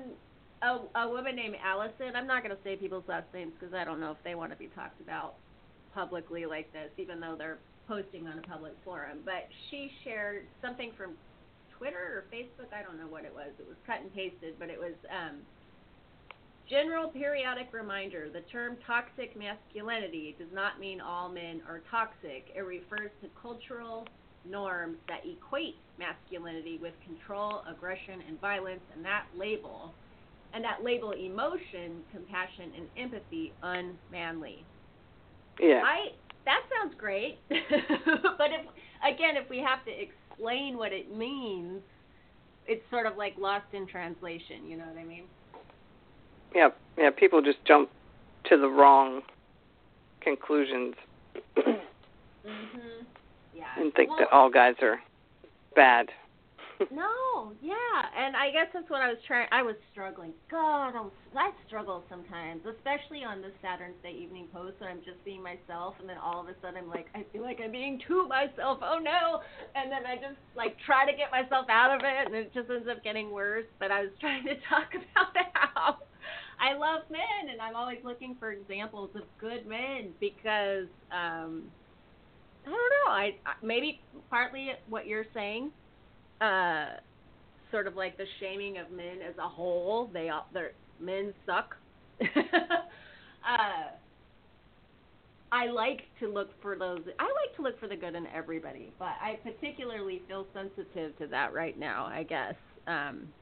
[0.62, 2.16] a, a woman named Allison.
[2.16, 4.52] I'm not going to say people's last names because I don't know if they want
[4.52, 5.34] to be talked about
[5.96, 7.58] publicly like this, even though they're
[7.88, 9.20] posting on a public forum.
[9.26, 11.14] But she shared something from
[11.78, 12.70] Twitter or Facebook.
[12.72, 13.50] I don't know what it was.
[13.58, 15.42] It was cut and pasted, but it was um,
[16.70, 22.47] General periodic reminder the term toxic masculinity does not mean all men are toxic.
[22.55, 24.07] It refers to cultural
[24.45, 29.93] norms that equate masculinity with control, aggression, and violence, and that label,
[30.53, 34.66] and that label emotion, compassion, and empathy unmanly.
[35.59, 35.82] Yeah.
[35.86, 38.66] I that sounds great, but if
[39.05, 41.82] again, if we have to explain what it means,
[42.66, 44.66] it's sort of like lost in translation.
[44.66, 45.26] You know what I mean?
[46.54, 47.10] Yeah, yeah.
[47.12, 47.89] People just jump
[48.49, 49.22] to the wrong
[50.22, 50.95] conclusions
[51.58, 53.06] mhm.
[53.54, 53.66] Yeah.
[53.78, 54.99] and think well, that all guys are
[55.76, 56.10] bad.
[56.89, 59.47] No, yeah, and I guess that's what I was trying.
[59.52, 60.34] I was struggling.
[60.49, 65.06] God, I, was, I struggle sometimes, especially on the Saturn's Day evening post when I'm
[65.06, 67.72] just being myself, and then all of a sudden I'm like, I feel like I'm
[67.72, 68.80] being too myself.
[68.82, 69.45] Oh no!
[69.76, 72.68] And then I just like try to get myself out of it, and it just
[72.72, 73.70] ends up getting worse.
[73.78, 75.97] But I was trying to talk about the how
[76.62, 81.74] I love men, and I'm always looking for examples of good men because um
[82.66, 83.12] I don't know.
[83.12, 85.74] I I- maybe partly what you're saying
[86.41, 86.97] uh,
[87.72, 90.09] sort of like the shaming of men as a whole.
[90.14, 91.76] They all, their men suck.
[92.22, 92.26] uh,
[95.51, 97.01] I like to look for those.
[97.20, 101.28] I like to look for the good in everybody, but I particularly feel sensitive to
[101.28, 102.05] that right now.
[102.05, 102.55] I guess.
[102.88, 103.34] Um,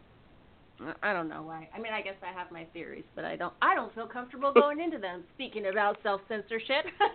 [1.04, 1.68] I don't know why.
[1.76, 3.54] I mean, I guess I have my theories, but I don't.
[3.62, 5.24] I don't feel comfortable going into them.
[5.36, 6.86] Speaking about self censorship.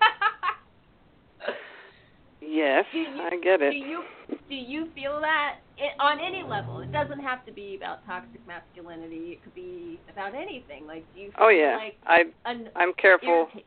[2.46, 3.70] Yes, you- I get it.
[3.70, 4.02] Do you
[4.48, 6.80] do you feel that it, on any level?
[6.80, 9.32] It doesn't have to be about toxic masculinity.
[9.32, 10.86] It could be about anything.
[10.86, 12.24] Like do you oh, feel oh yeah, like I
[12.76, 13.48] I'm careful.
[13.54, 13.64] irrita-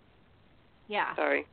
[0.88, 1.16] Yeah.
[1.16, 1.46] Sorry,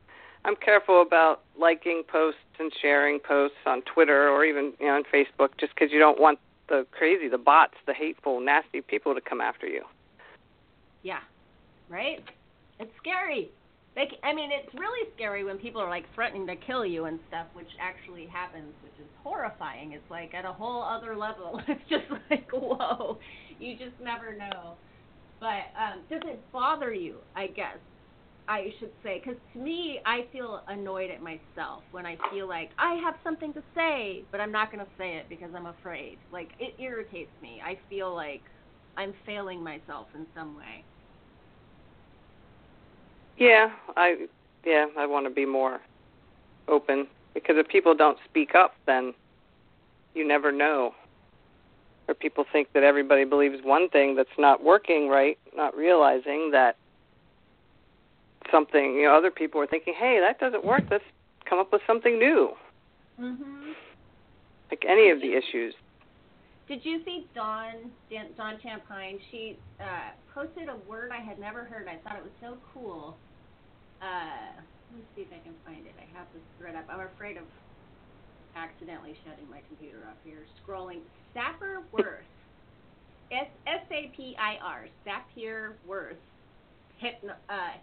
[0.45, 5.03] I'm careful about liking posts and sharing posts on Twitter or even you know on
[5.13, 6.37] Facebook, just because you don't want
[6.67, 9.83] the crazy, the bots, the hateful, nasty people to come after you.
[11.03, 11.19] Yeah.
[11.89, 12.23] Right?
[12.79, 13.49] It's scary.
[13.95, 17.19] They, I mean, it's really scary when people are like threatening to kill you and
[17.29, 19.93] stuff, which actually happens, which is horrifying.
[19.93, 21.61] It's like at a whole other level.
[21.67, 23.17] It's just like, whoa,
[23.59, 24.73] you just never know.
[25.39, 27.17] But um, does it bother you?
[27.35, 27.77] I guess
[28.47, 32.71] I should say, because to me, I feel annoyed at myself when I feel like
[32.77, 36.19] I have something to say, but I'm not going to say it because I'm afraid.
[36.31, 37.61] Like it irritates me.
[37.65, 38.43] I feel like
[38.97, 40.85] I'm failing myself in some way.
[43.37, 44.27] Yeah, I
[44.65, 45.79] yeah, I want to be more
[46.69, 49.13] open because if people don't speak up, then
[50.13, 50.91] you never know.
[52.07, 56.75] Or people think that everybody believes one thing that's not working right, not realizing that
[58.51, 60.83] something, you know, other people are thinking, "Hey, that doesn't work.
[60.89, 61.03] Let's
[61.45, 62.55] come up with something new."
[63.19, 63.75] Mhm.
[64.69, 65.75] Like any of the issues.
[66.67, 69.19] Did you see Dawn Dan, Dawn Champagne?
[69.29, 71.87] She uh, posted a word I had never heard.
[71.87, 73.17] I thought it was so cool.
[74.01, 74.49] Uh,
[74.89, 75.93] let me see if I can find it.
[75.97, 76.85] I have this thread up.
[76.89, 77.43] I'm afraid of
[78.55, 80.45] accidentally shutting my computer off here.
[80.57, 81.01] Scrolling.
[81.35, 82.25] Sapir Whorf.
[83.31, 84.87] S S A P I R.
[85.05, 86.17] Sapir Whorf.
[86.97, 87.75] Hypno, uh,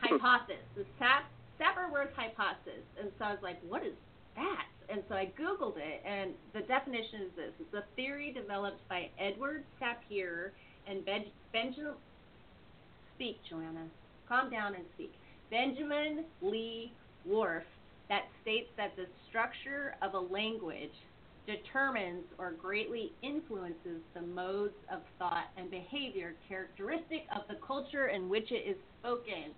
[0.00, 0.64] hypothesis.
[0.76, 1.24] The Sap
[1.60, 2.84] Sapir Whorf hypothesis.
[3.00, 3.94] And so I was like, what is
[4.36, 4.66] that?
[4.88, 9.08] And so I Googled it, and the definition is this it's a theory developed by
[9.20, 10.50] Edward Sapir
[10.88, 11.94] and ben- Benjamin.
[13.14, 13.86] Speak, Joanna.
[14.28, 15.12] Calm down and speak.
[15.50, 16.92] Benjamin Lee
[17.28, 17.62] Whorf
[18.10, 20.90] that states that the structure of a language
[21.46, 28.28] determines or greatly influences the modes of thought and behavior characteristic of the culture in
[28.28, 29.54] which it is spoken.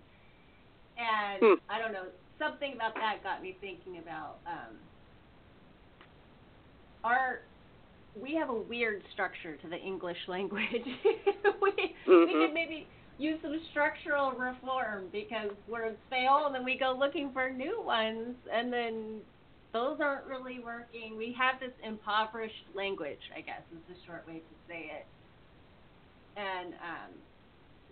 [0.97, 1.55] And Hmm.
[1.69, 4.79] I don't know, something about that got me thinking about um,
[7.03, 7.39] our.
[8.15, 10.85] We have a weird structure to the English language.
[11.61, 12.39] we we Mhm.
[12.39, 17.49] could maybe use some structural reform because words fail and then we go looking for
[17.49, 19.21] new ones and then
[19.73, 21.15] those aren't really working.
[21.17, 25.07] We have this impoverished language, I guess is the short way to say it.
[26.35, 27.11] And um,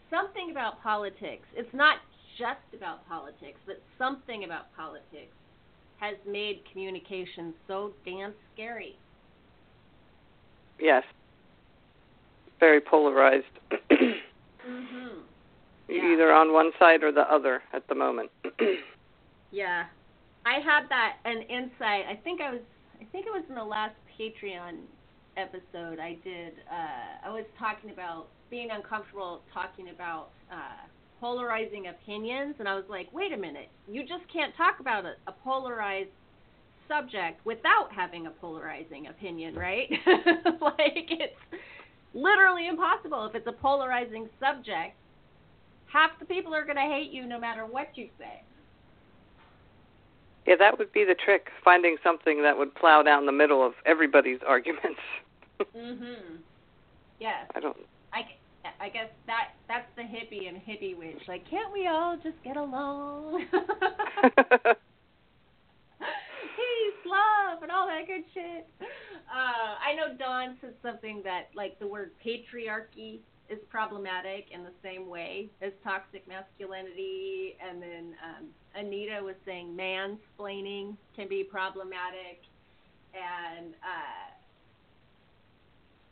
[0.10, 1.97] something about politics, it's not
[2.42, 5.36] just about politics, but something about politics
[6.00, 8.96] has made communication so damn scary.
[10.80, 11.04] Yes.
[12.60, 13.46] Very polarized.
[14.62, 15.24] Mhm.
[15.89, 16.14] Yeah.
[16.14, 18.30] either on one side or the other at the moment.
[19.52, 19.86] Yeah.
[20.46, 22.06] I had that an insight.
[22.08, 22.62] I think I was
[23.02, 24.78] I think it was in the last Patreon
[25.36, 30.86] episode I did uh I was talking about being uncomfortable talking about uh
[31.22, 33.69] polarizing opinions and I was like, "Wait a minute.
[33.88, 36.09] You just can't talk about a, a polarized
[36.88, 39.89] subject without having a polarizing opinion, right?"
[40.59, 41.61] like it's
[42.13, 43.26] literally impossible.
[43.28, 44.95] If it's a polarizing subject,
[45.86, 48.41] half the people are going to hate you no matter what you say.
[50.47, 53.74] Yeah, that would be the trick, finding something that would plow down the middle of
[53.86, 54.99] everybody's arguments.
[55.78, 56.39] mhm.
[57.19, 57.45] Yes.
[57.53, 57.78] I don't
[58.11, 58.22] I,
[58.80, 61.22] I guess that that's the hippie and hippie witch.
[61.28, 63.45] Like, can't we all just get along?
[66.62, 68.68] Peace, love, and all that good shit.
[68.82, 74.72] Uh, I know Dawn said something that like the word patriarchy is problematic in the
[74.82, 82.43] same way as toxic masculinity, and then um, Anita was saying mansplaining can be problematic,
[83.14, 84.31] and uh,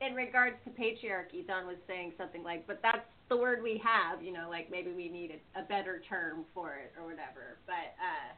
[0.01, 4.23] in regards to patriarchy, Dawn was saying something like, but that's the word we have,
[4.23, 7.57] you know, like maybe we need a, a better term for it or whatever.
[7.65, 8.33] But uh,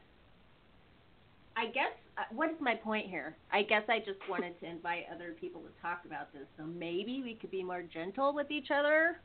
[1.56, 3.36] I guess, uh, what is my point here?
[3.52, 6.46] I guess I just wanted to invite other people to talk about this.
[6.58, 9.20] So maybe we could be more gentle with each other.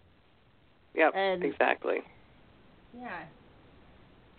[0.94, 1.98] Yep, And- exactly.
[2.98, 3.24] Yeah.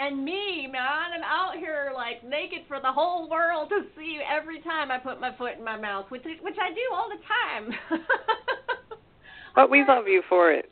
[0.01, 4.61] And me, man, I'm out here like naked for the whole world to see every
[4.63, 8.01] time I put my foot in my mouth, which which I do all the time.
[9.59, 10.71] But we love you for it.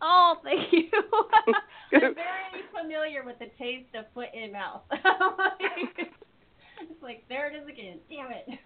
[0.00, 0.88] Oh, thank you.
[1.92, 4.80] I'm very familiar with the taste of foot in mouth.
[4.90, 7.98] it's like there it is again.
[8.08, 8.58] Damn it.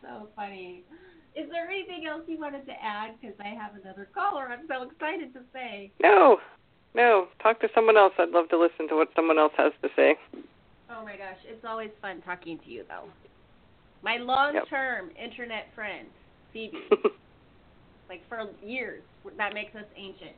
[0.00, 0.84] so funny.
[1.36, 3.20] Is there anything else you wanted to add?
[3.20, 4.48] Because I have another caller.
[4.48, 5.92] I'm so excited to say.
[6.02, 6.38] No,
[6.94, 7.28] no.
[7.42, 8.12] Talk to someone else.
[8.18, 10.16] I'd love to listen to what someone else has to say.
[10.90, 13.08] Oh my gosh, it's always fun talking to you though.
[14.02, 16.08] My long-term internet friend,
[16.52, 16.76] Phoebe,
[18.08, 19.02] like for years.
[19.38, 20.34] That makes us ancient.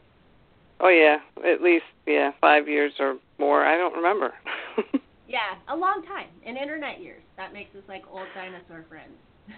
[0.80, 1.16] oh yeah,
[1.50, 3.64] at least yeah, five years or more.
[3.64, 4.32] I don't remember.
[5.26, 7.22] Yeah, a long time in internet years.
[7.38, 9.16] That makes us like old dinosaur friends.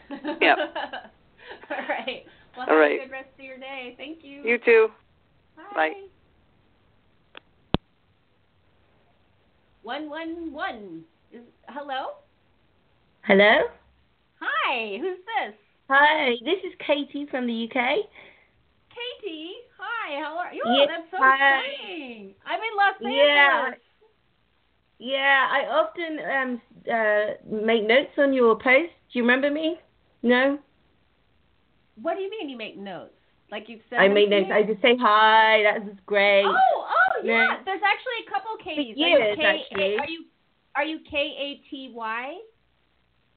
[0.40, 0.58] Yep.
[1.70, 2.22] All right.
[2.56, 3.00] Well, All have right.
[3.00, 3.94] a good rest of your day.
[3.98, 4.42] Thank you.
[4.44, 4.88] you too.
[5.56, 5.62] Bye.
[5.74, 6.06] Bye.
[9.86, 11.04] One one one.
[11.32, 12.18] Is hello?
[13.22, 13.70] Hello?
[14.40, 14.98] Hi.
[14.98, 15.54] Who's this?
[15.88, 18.02] Hi, this is Katie from the UK.
[18.90, 19.52] Katie.
[19.78, 20.20] Hi.
[20.20, 20.64] How are you?
[20.66, 21.60] Oh, that's so hi.
[21.60, 22.34] exciting.
[22.44, 23.78] I'm in Los Angeles.
[24.98, 25.46] Yeah, Yeah.
[25.52, 26.60] I often um
[26.92, 28.90] uh make notes on your posts.
[29.12, 29.76] Do you remember me?
[30.24, 30.58] No?
[32.02, 33.12] What do you mean you make notes?
[33.52, 34.50] Like you've said I make notes.
[34.52, 36.44] I just say hi, that's great.
[36.44, 37.32] Oh, oh yeah.
[37.32, 37.56] Yeah.
[37.64, 38.96] There's actually a couple Katie's.
[38.96, 39.96] years, are you K- actually.
[39.98, 40.24] Are you
[40.76, 42.38] are you K A T Y?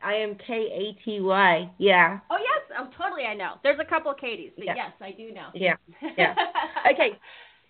[0.01, 1.69] I am K A T Y.
[1.77, 2.19] Yeah.
[2.30, 3.55] Oh yes, oh totally I know.
[3.63, 4.75] There's a couple Katies, but Yeah.
[4.75, 5.47] yes, I do know.
[5.53, 5.75] Yeah.
[6.17, 6.36] Yeah.
[6.91, 7.17] Okay.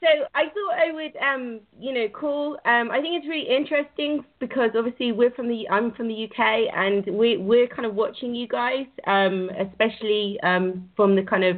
[0.01, 4.23] So I thought I would um you know call um I think it's really interesting
[4.39, 8.33] because obviously we're from the I'm from the UK and we we're kind of watching
[8.33, 11.57] you guys um especially um from the kind of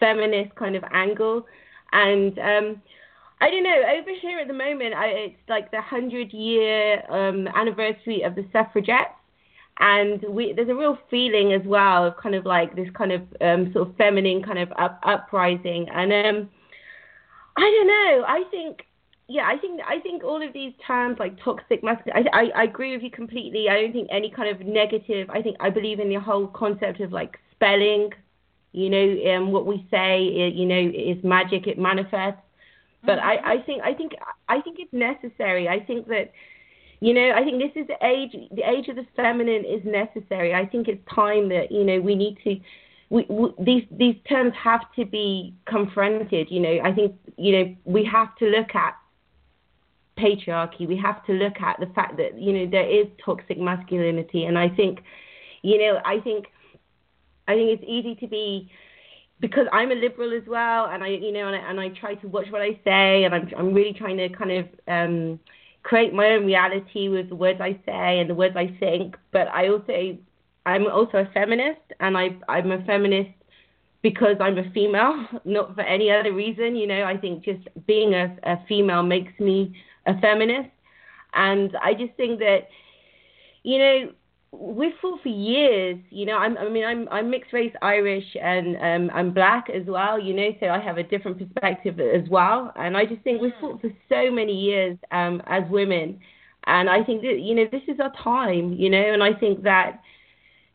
[0.00, 1.46] feminist kind of angle
[1.92, 2.82] and um
[3.40, 7.48] I don't know over here at the moment I, it's like the 100 year um
[7.48, 9.10] anniversary of the suffragettes
[9.78, 13.22] and we there's a real feeling as well of kind of like this kind of
[13.40, 16.48] um sort of feminine kind of up, uprising and um
[17.56, 18.24] I don't know.
[18.28, 18.86] I think,
[19.28, 22.28] yeah, I think I think all of these terms like toxic masculinity.
[22.32, 23.68] I, I I agree with you completely.
[23.68, 25.28] I don't think any kind of negative.
[25.30, 28.10] I think I believe in the whole concept of like spelling.
[28.72, 31.66] You know, um, what we say, you know, is magic.
[31.66, 32.40] It manifests.
[33.06, 33.44] But I, mm.
[33.44, 34.12] I think I think
[34.48, 35.68] I think it's necessary.
[35.68, 36.32] I think that
[37.00, 40.54] you know, I think this is the age the age of the feminine is necessary.
[40.54, 42.60] I think it's time that, you know, we need to
[43.10, 46.48] we, we, these these terms have to be confronted.
[46.50, 48.96] You know, I think you know we have to look at
[50.18, 50.88] patriarchy.
[50.88, 54.58] We have to look at the fact that you know there is toxic masculinity, and
[54.58, 55.00] I think,
[55.62, 56.46] you know, I think,
[57.46, 58.70] I think it's easy to be
[59.40, 62.14] because I'm a liberal as well, and I you know and I, and I try
[62.16, 65.40] to watch what I say, and I'm I'm really trying to kind of um,
[65.82, 69.48] create my own reality with the words I say and the words I think, but
[69.48, 70.18] I also
[70.64, 73.30] I'm also a feminist, and I I'm a feminist
[74.02, 76.76] because I'm a female, not for any other reason.
[76.76, 79.76] You know, I think just being a, a female makes me
[80.06, 80.70] a feminist,
[81.34, 82.68] and I just think that,
[83.62, 84.12] you know,
[84.52, 85.98] we've fought for years.
[86.10, 89.86] You know, I'm I mean I'm I'm mixed race Irish and um I'm black as
[89.86, 90.18] well.
[90.20, 93.52] You know, so I have a different perspective as well, and I just think we've
[93.60, 96.18] fought for so many years um as women,
[96.66, 98.74] and I think that you know this is our time.
[98.74, 100.00] You know, and I think that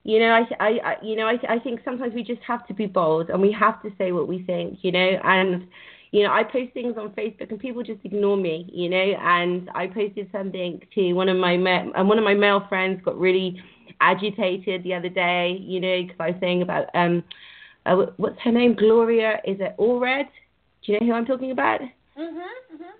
[0.04, 2.74] you know, I, I, I you know, I, I think sometimes we just have to
[2.74, 5.68] be bold and we have to say what we think, you know, and,
[6.12, 9.70] you know, I post things on Facebook and people just ignore me, you know, and
[9.74, 13.18] I posted something to one of my, ma- and one of my male friends got
[13.18, 13.62] really
[14.02, 17.24] agitated the other day, you know, because I was saying about, um,
[17.86, 18.76] uh, what's her name?
[18.76, 20.28] Gloria, is it Allred?
[20.86, 21.80] Do you know who I'm talking about?
[22.18, 22.42] Mhm.
[22.76, 22.92] Mhm.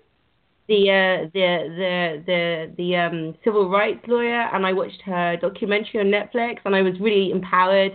[0.68, 6.00] The uh, the the the the um, civil rights lawyer, and I watched her documentary
[6.00, 7.92] on Netflix, and I was really empowered,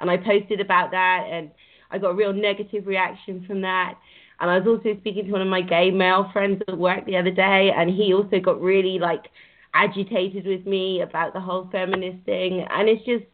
[0.00, 1.50] and I posted about that, and
[1.90, 3.98] I got a real negative reaction from that.
[4.40, 7.16] And I was also speaking to one of my gay male friends at work the
[7.16, 9.26] other day, and he also got really like
[9.74, 12.66] agitated with me about the whole feminist thing.
[12.70, 13.24] And it's just,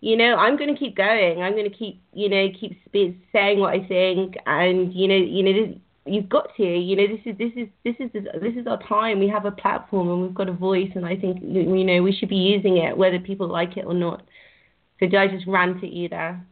[0.00, 1.42] you know, I'm going to keep going.
[1.42, 5.16] I'm going to keep, you know, keep sp- saying what I think, and you know,
[5.16, 8.54] you know, this, you've got to, you know, this is this is this is this
[8.56, 9.20] is our time.
[9.20, 12.12] We have a platform and we've got a voice, and I think you know we
[12.12, 14.22] should be using it, whether people like it or not.
[15.00, 16.46] So I just rant at you there?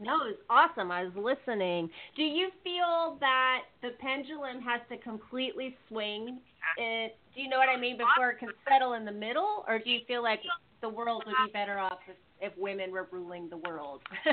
[0.00, 0.90] No, it was awesome.
[0.90, 1.88] I was listening.
[2.16, 6.38] Do you feel that the pendulum has to completely swing?
[6.78, 7.96] It, do you know what I mean?
[7.96, 10.40] Before it can settle in the middle, or do you feel like
[10.80, 14.00] the world would be better off if, if women were ruling the world?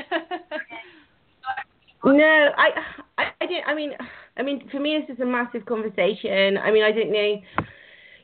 [2.03, 2.69] no, I,
[3.17, 3.67] I, I didn't.
[3.67, 3.91] I mean,
[4.37, 6.57] I mean, for me, this is a massive conversation.
[6.57, 7.41] I mean, I don't know.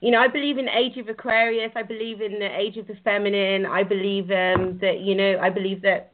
[0.01, 1.71] You know, I believe in age of Aquarius.
[1.75, 3.65] I believe in the age of the feminine.
[3.65, 5.39] I believe um, that you know.
[5.41, 6.13] I believe that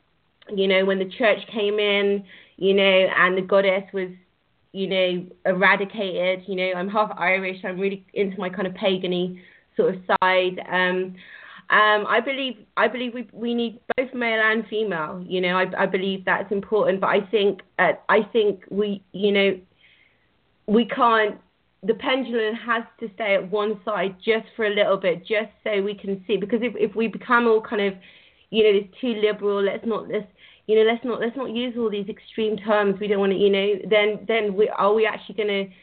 [0.50, 2.24] you know, when the church came in,
[2.58, 4.10] you know, and the goddess was,
[4.72, 6.44] you know, eradicated.
[6.48, 7.60] You know, I'm half Irish.
[7.64, 9.40] I'm really into my kind of pagany
[9.76, 10.60] sort of side.
[10.70, 11.16] Um,
[11.70, 15.24] um, I believe I believe we we need both male and female.
[15.26, 17.02] You know, I I believe that's important.
[17.02, 19.60] But I think uh, I think we you know
[20.68, 21.38] we can't.
[21.86, 25.82] The pendulum has to stay at one side just for a little bit, just so
[25.82, 26.38] we can see.
[26.38, 27.94] Because if if we become all kind of
[28.54, 29.64] you know, it's too liberal.
[29.64, 30.28] Let's not let's
[30.68, 33.00] you know let's not let's not use all these extreme terms.
[33.00, 35.74] We don't want to you know then then we are we actually going to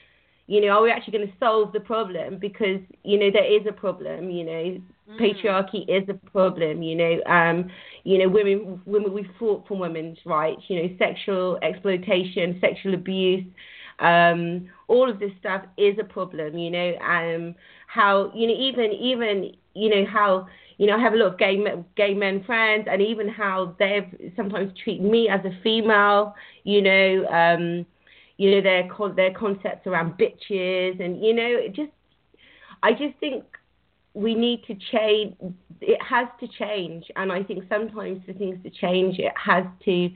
[0.47, 3.67] you know are we actually going to solve the problem because you know there is
[3.69, 5.21] a problem you know mm.
[5.21, 7.71] patriarchy is a problem you know um
[8.05, 13.45] you know women women we fought for women's rights you know sexual exploitation sexual abuse
[14.01, 17.55] um all of this stuff is a problem you know um
[17.87, 20.49] how you know even even you know how
[20.81, 21.63] you know, I have a lot of gay
[21.95, 26.35] gay men friends, and even how they've sometimes treat me as a female.
[26.65, 27.87] You know, um,
[28.39, 31.91] you know their their concepts around bitches, and you know, it just
[32.83, 33.45] I just think
[34.15, 35.37] we need to change.
[35.83, 40.09] It has to change, and I think sometimes for things to change, it has to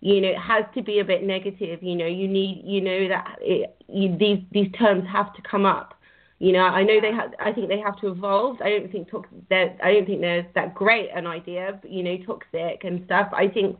[0.00, 1.84] you know, it has to be a bit negative.
[1.84, 5.64] You know, you need, you know, that it, you, these these terms have to come
[5.66, 5.94] up.
[6.40, 7.34] You know, I know they have.
[7.38, 8.62] I think they have to evolve.
[8.62, 9.34] I don't think toxic.
[9.50, 11.78] I don't think they're that great an idea.
[11.80, 13.28] But, you know, toxic and stuff.
[13.32, 13.78] I think,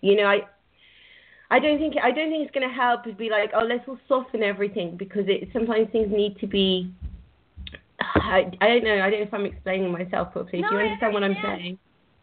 [0.00, 0.40] you know, I.
[1.52, 3.86] I don't think I don't think it's going to help to be like, oh, let's
[3.88, 6.90] all soften everything because it sometimes things need to be.
[8.00, 9.02] I, I don't know.
[9.02, 10.62] I don't know if I'm explaining myself properly.
[10.62, 11.78] No, Do you understand what I'm saying?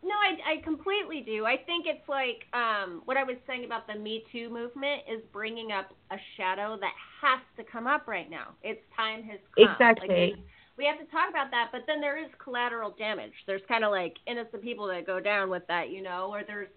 [0.08, 1.46] No, I, I completely do.
[1.46, 5.22] I think it's like um, what I was saying about the Me Too movement is
[5.34, 8.56] bringing up a shadow that has to come up right now.
[8.64, 9.70] Its time has come.
[9.70, 10.08] Exactly.
[10.08, 10.46] Like
[10.78, 13.34] we, have to talk about that, but then there is collateral damage.
[13.48, 16.70] There's kind of like innocent people that go down with that, you know, or there's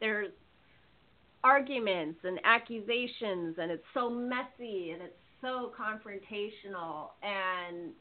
[0.00, 0.32] there's
[1.44, 5.14] arguments and accusations, and it's so messy and it's
[5.44, 7.92] so confrontational and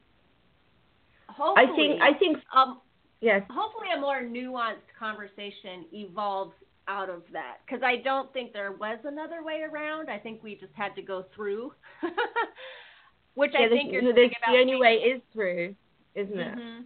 [1.27, 2.79] hopefully I think I think um
[3.23, 3.41] Yes.
[3.49, 6.51] Hopefully, a more nuanced conversation evolves
[6.89, 10.09] out of that because I don't think there was another way around.
[10.09, 11.71] I think we just had to go through,
[13.35, 14.29] which yeah, I think this, you're this.
[14.45, 15.73] The only way is through,
[16.15, 16.59] isn't mm-hmm.
[16.59, 16.85] it?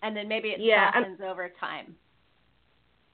[0.00, 1.96] And then maybe it yeah, softens over time.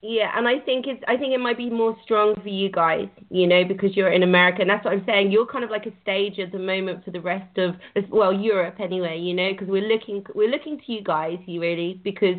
[0.01, 3.09] Yeah, and I think it's I think it might be more strong for you guys,
[3.31, 5.33] you know, because you're in America, and that's what I'm saying.
[5.33, 7.75] You're kind of like a stage at the moment for the rest of
[8.09, 12.01] well Europe anyway, you know, because we're looking we're looking to you guys, you really,
[12.05, 12.37] because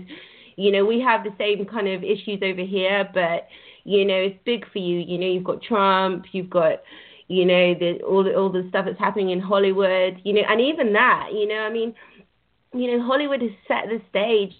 [0.55, 3.49] you know we have the same kind of issues over here, but
[3.83, 4.99] you know it's big for you.
[4.99, 6.81] You know, you've got Trump, you've got
[7.27, 10.61] you know the all the all the stuff that's happening in Hollywood, you know, and
[10.61, 11.93] even that, you know, I mean,
[12.73, 14.53] you know, Hollywood has set the stage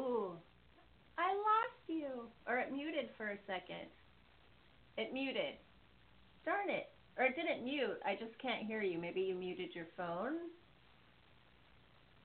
[0.00, 0.32] Ooh,
[1.18, 2.28] I lost you.
[2.46, 3.88] Or it muted for a second.
[4.96, 5.54] It muted.
[6.44, 6.88] Darn it.
[7.18, 8.00] Or it didn't mute.
[8.04, 8.98] I just can't hear you.
[8.98, 10.36] Maybe you muted your phone.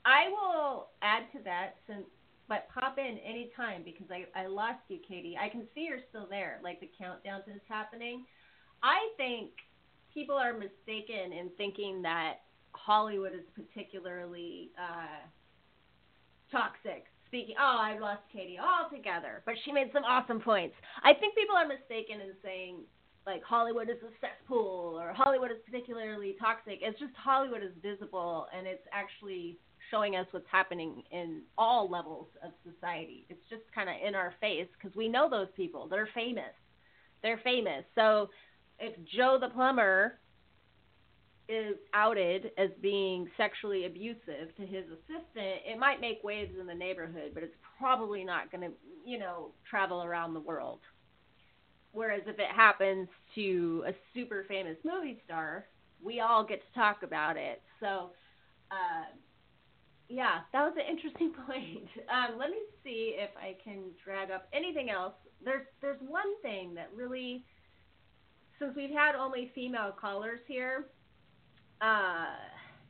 [0.06, 2.06] I will add to that since
[2.48, 5.36] but pop in anytime because I, I lost you, Katie.
[5.40, 8.24] I can see you're still there, like the countdown is happening.
[8.84, 9.50] I think
[10.14, 12.42] people are mistaken in thinking that
[12.74, 15.26] Hollywood is particularly uh,
[16.52, 17.06] toxic
[17.36, 17.56] speaking.
[17.60, 20.76] Oh, I've lost Katie altogether, but she made some awesome points.
[21.04, 22.78] I think people are mistaken in saying
[23.26, 26.80] like Hollywood is a cesspool or Hollywood is particularly toxic.
[26.82, 29.58] It's just Hollywood is visible and it's actually
[29.92, 33.26] showing us what's happening in all levels of society.
[33.30, 35.88] It's just kind of in our face because we know those people.
[35.90, 36.54] They're famous.
[37.22, 37.84] They're famous.
[37.96, 38.30] So
[38.80, 40.20] if Joe the plumber
[41.48, 46.74] is outed as being sexually abusive to his assistant, it might make waves in the
[46.74, 48.76] neighborhood, but it's probably not going to,
[49.06, 50.80] you know, travel around the world.
[51.92, 55.66] Whereas if it happens to a super famous movie star,
[56.04, 57.62] we all get to talk about it.
[57.80, 58.12] So,
[58.72, 59.16] uh,
[60.10, 61.88] yeah, that was an interesting point.
[62.10, 65.14] Um, let me see if I can drag up anything else.
[65.44, 67.46] There's there's one thing that really,
[68.60, 70.86] since we've had only female callers here,
[71.82, 72.26] uh,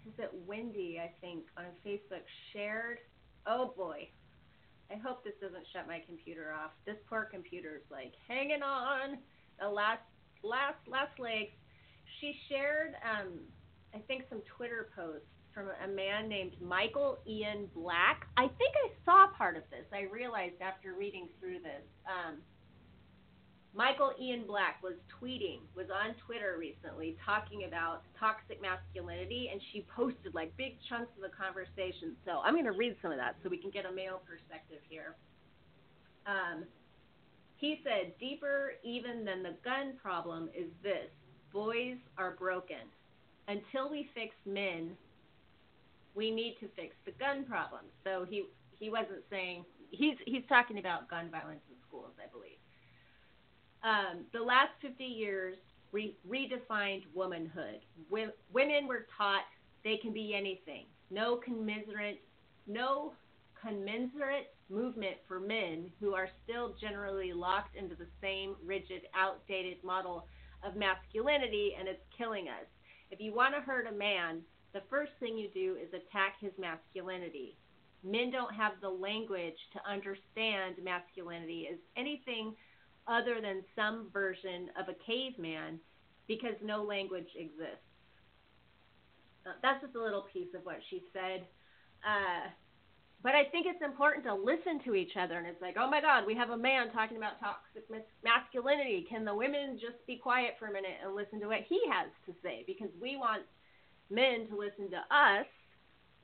[0.05, 0.99] is it Wendy?
[1.01, 2.23] I think on Facebook
[2.53, 2.99] shared.
[3.47, 4.07] Oh boy,
[4.91, 6.71] I hope this doesn't shut my computer off.
[6.85, 9.17] This poor computer's like hanging on
[9.59, 10.01] the last
[10.43, 11.51] last last legs.
[12.21, 13.39] She shared, um,
[13.93, 18.27] I think, some Twitter posts from a man named Michael Ian Black.
[18.37, 19.85] I think I saw part of this.
[19.91, 21.83] I realized after reading through this.
[22.05, 22.37] Um,
[23.75, 29.85] Michael Ian Black was tweeting, was on Twitter recently talking about toxic masculinity, and she
[29.93, 32.15] posted like big chunks of the conversation.
[32.23, 34.79] So I'm going to read some of that so we can get a male perspective
[34.87, 35.15] here.
[36.25, 36.63] Um,
[37.57, 41.11] he said, Deeper even than the gun problem is this
[41.51, 42.87] boys are broken.
[43.49, 44.95] Until we fix men,
[46.15, 47.81] we need to fix the gun problem.
[48.05, 48.45] So he,
[48.79, 52.55] he wasn't saying, he's, he's talking about gun violence in schools, I believe
[53.85, 55.55] um, the last 50 years
[55.91, 57.79] re- redefined womanhood.
[58.09, 59.43] Women were taught
[59.83, 60.85] they can be anything.
[61.11, 62.21] No commiserate,
[62.67, 63.13] no
[63.61, 70.25] commensurate movement for men who are still generally locked into the same rigid, outdated model
[70.63, 72.65] of masculinity, and it's killing us.
[73.11, 74.41] If you want to hurt a man,
[74.73, 77.55] the first thing you do is attack his masculinity.
[78.03, 82.55] Men don't have the language to understand masculinity as anything
[83.07, 85.79] other than some version of a caveman
[86.27, 87.85] because no language exists.
[89.45, 91.45] Uh, that's just a little piece of what she said.
[92.01, 92.49] Uh,
[93.21, 95.37] but I think it's important to listen to each other.
[95.37, 97.85] And it's like, oh my God, we have a man talking about toxic
[98.23, 99.05] masculinity.
[99.09, 102.09] Can the women just be quiet for a minute and listen to what he has
[102.25, 102.63] to say?
[102.65, 103.43] Because we want
[104.09, 105.45] men to listen to us.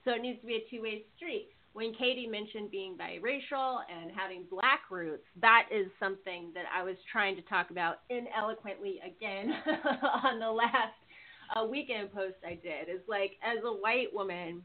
[0.06, 4.12] So it needs to be a two way street when Katie mentioned being biracial and
[4.16, 9.54] having black roots, that is something that I was trying to talk about ineloquently again
[10.24, 11.00] on the last
[11.56, 12.94] uh, weekend post I did.
[12.94, 14.64] Is like, as a white woman,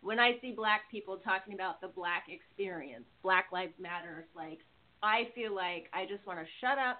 [0.00, 4.58] when I see black people talking about the black experience, Black Lives Matter, like,
[5.02, 6.98] I feel like I just want to shut up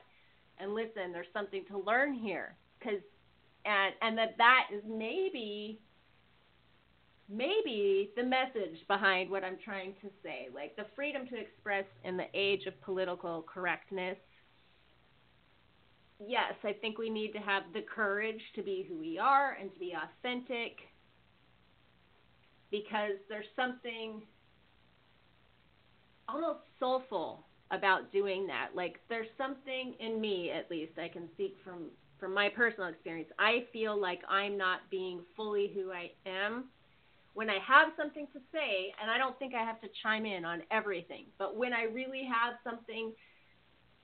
[0.58, 1.12] and listen.
[1.12, 2.56] There's something to learn here.
[2.82, 3.02] Cause,
[3.64, 5.80] and, and that that is maybe
[7.32, 12.16] maybe the message behind what I'm trying to say, like the freedom to express in
[12.16, 14.18] the age of political correctness.
[16.24, 19.72] Yes, I think we need to have the courage to be who we are and
[19.72, 20.76] to be authentic
[22.70, 24.22] because there's something
[26.28, 28.68] almost soulful about doing that.
[28.74, 33.30] Like there's something in me at least I can speak from from my personal experience.
[33.38, 36.66] I feel like I'm not being fully who I am
[37.34, 40.44] when I have something to say, and I don't think I have to chime in
[40.44, 43.12] on everything, but when I really have something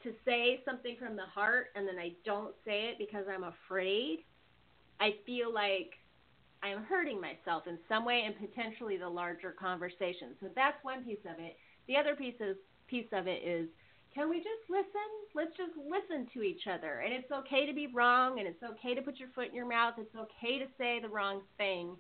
[0.03, 4.25] to say, something from the heart, and then I don't say it because I'm afraid,
[5.01, 5.95] I feel like
[6.63, 10.35] I'm hurting myself in some way and potentially the larger conversation.
[10.41, 11.57] So that's one piece of it.
[11.87, 12.57] The other piece is
[12.89, 13.69] piece of it is
[14.15, 15.09] can we just listen?
[15.35, 17.05] Let's just listen to each other.
[17.05, 19.69] And it's okay to be wrong and it's okay to put your foot in your
[19.69, 19.95] mouth.
[19.99, 21.97] It's okay to say the wrong thing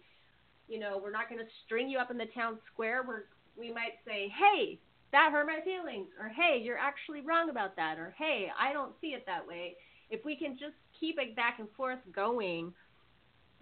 [0.68, 3.02] you know, we're not going to string you up in the town square.
[3.06, 3.24] We're,
[3.58, 4.78] we might say, hey,
[5.12, 8.92] that hurt my feelings, or hey, you're actually wrong about that, or hey, I don't
[9.00, 9.74] see it that way.
[10.10, 12.72] If we can just keep it back and forth going,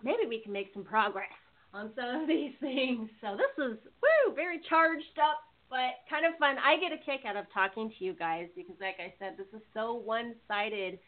[0.03, 1.31] maybe we can make some progress
[1.73, 3.09] on some of these things.
[3.21, 5.39] So this is woo, very charged up,
[5.71, 6.57] but kind of fun.
[6.59, 9.49] I get a kick out of talking to you guys because, like I said, this
[9.55, 10.99] is so one-sided.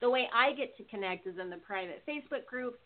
[0.00, 2.78] The way I get to connect is in the private Facebook groups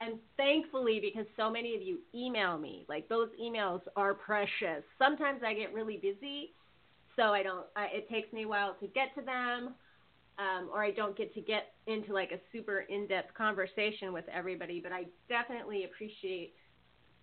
[0.00, 4.82] and thankfully because so many of you email me like those emails are precious.
[4.98, 6.54] Sometimes i get really busy
[7.16, 9.74] so i don't I, it takes me a while to get to them
[10.38, 14.80] um, or i don't get to get into like a super in-depth conversation with everybody
[14.80, 16.54] but i definitely appreciate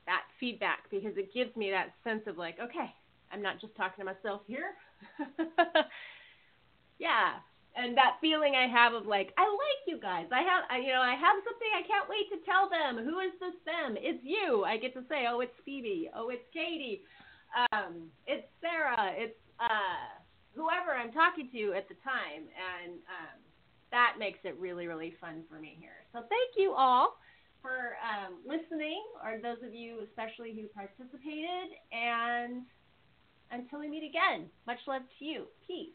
[0.05, 2.93] that feedback because it gives me that sense of like okay
[3.31, 4.73] i'm not just talking to myself here.
[6.99, 7.33] Yeah
[7.77, 10.25] and that feeling I have of like I like you guys.
[10.33, 13.05] I have I, you know I have something I can't wait to tell them.
[13.05, 13.95] Who is this them?
[14.01, 14.65] It's you.
[14.65, 16.09] I get to say, oh, it's Phoebe.
[16.17, 17.05] Oh, it's Katie.
[17.71, 19.13] Um, it's Sarah.
[19.13, 20.09] It's uh,
[20.57, 22.49] whoever I'm talking to at the time.
[22.49, 23.37] And um,
[23.93, 26.01] that makes it really, really fun for me here.
[26.11, 27.21] So thank you all
[27.61, 31.77] for um, listening, or those of you especially who participated.
[31.93, 32.65] And
[33.53, 35.45] until we meet again, much love to you.
[35.69, 35.93] Peace.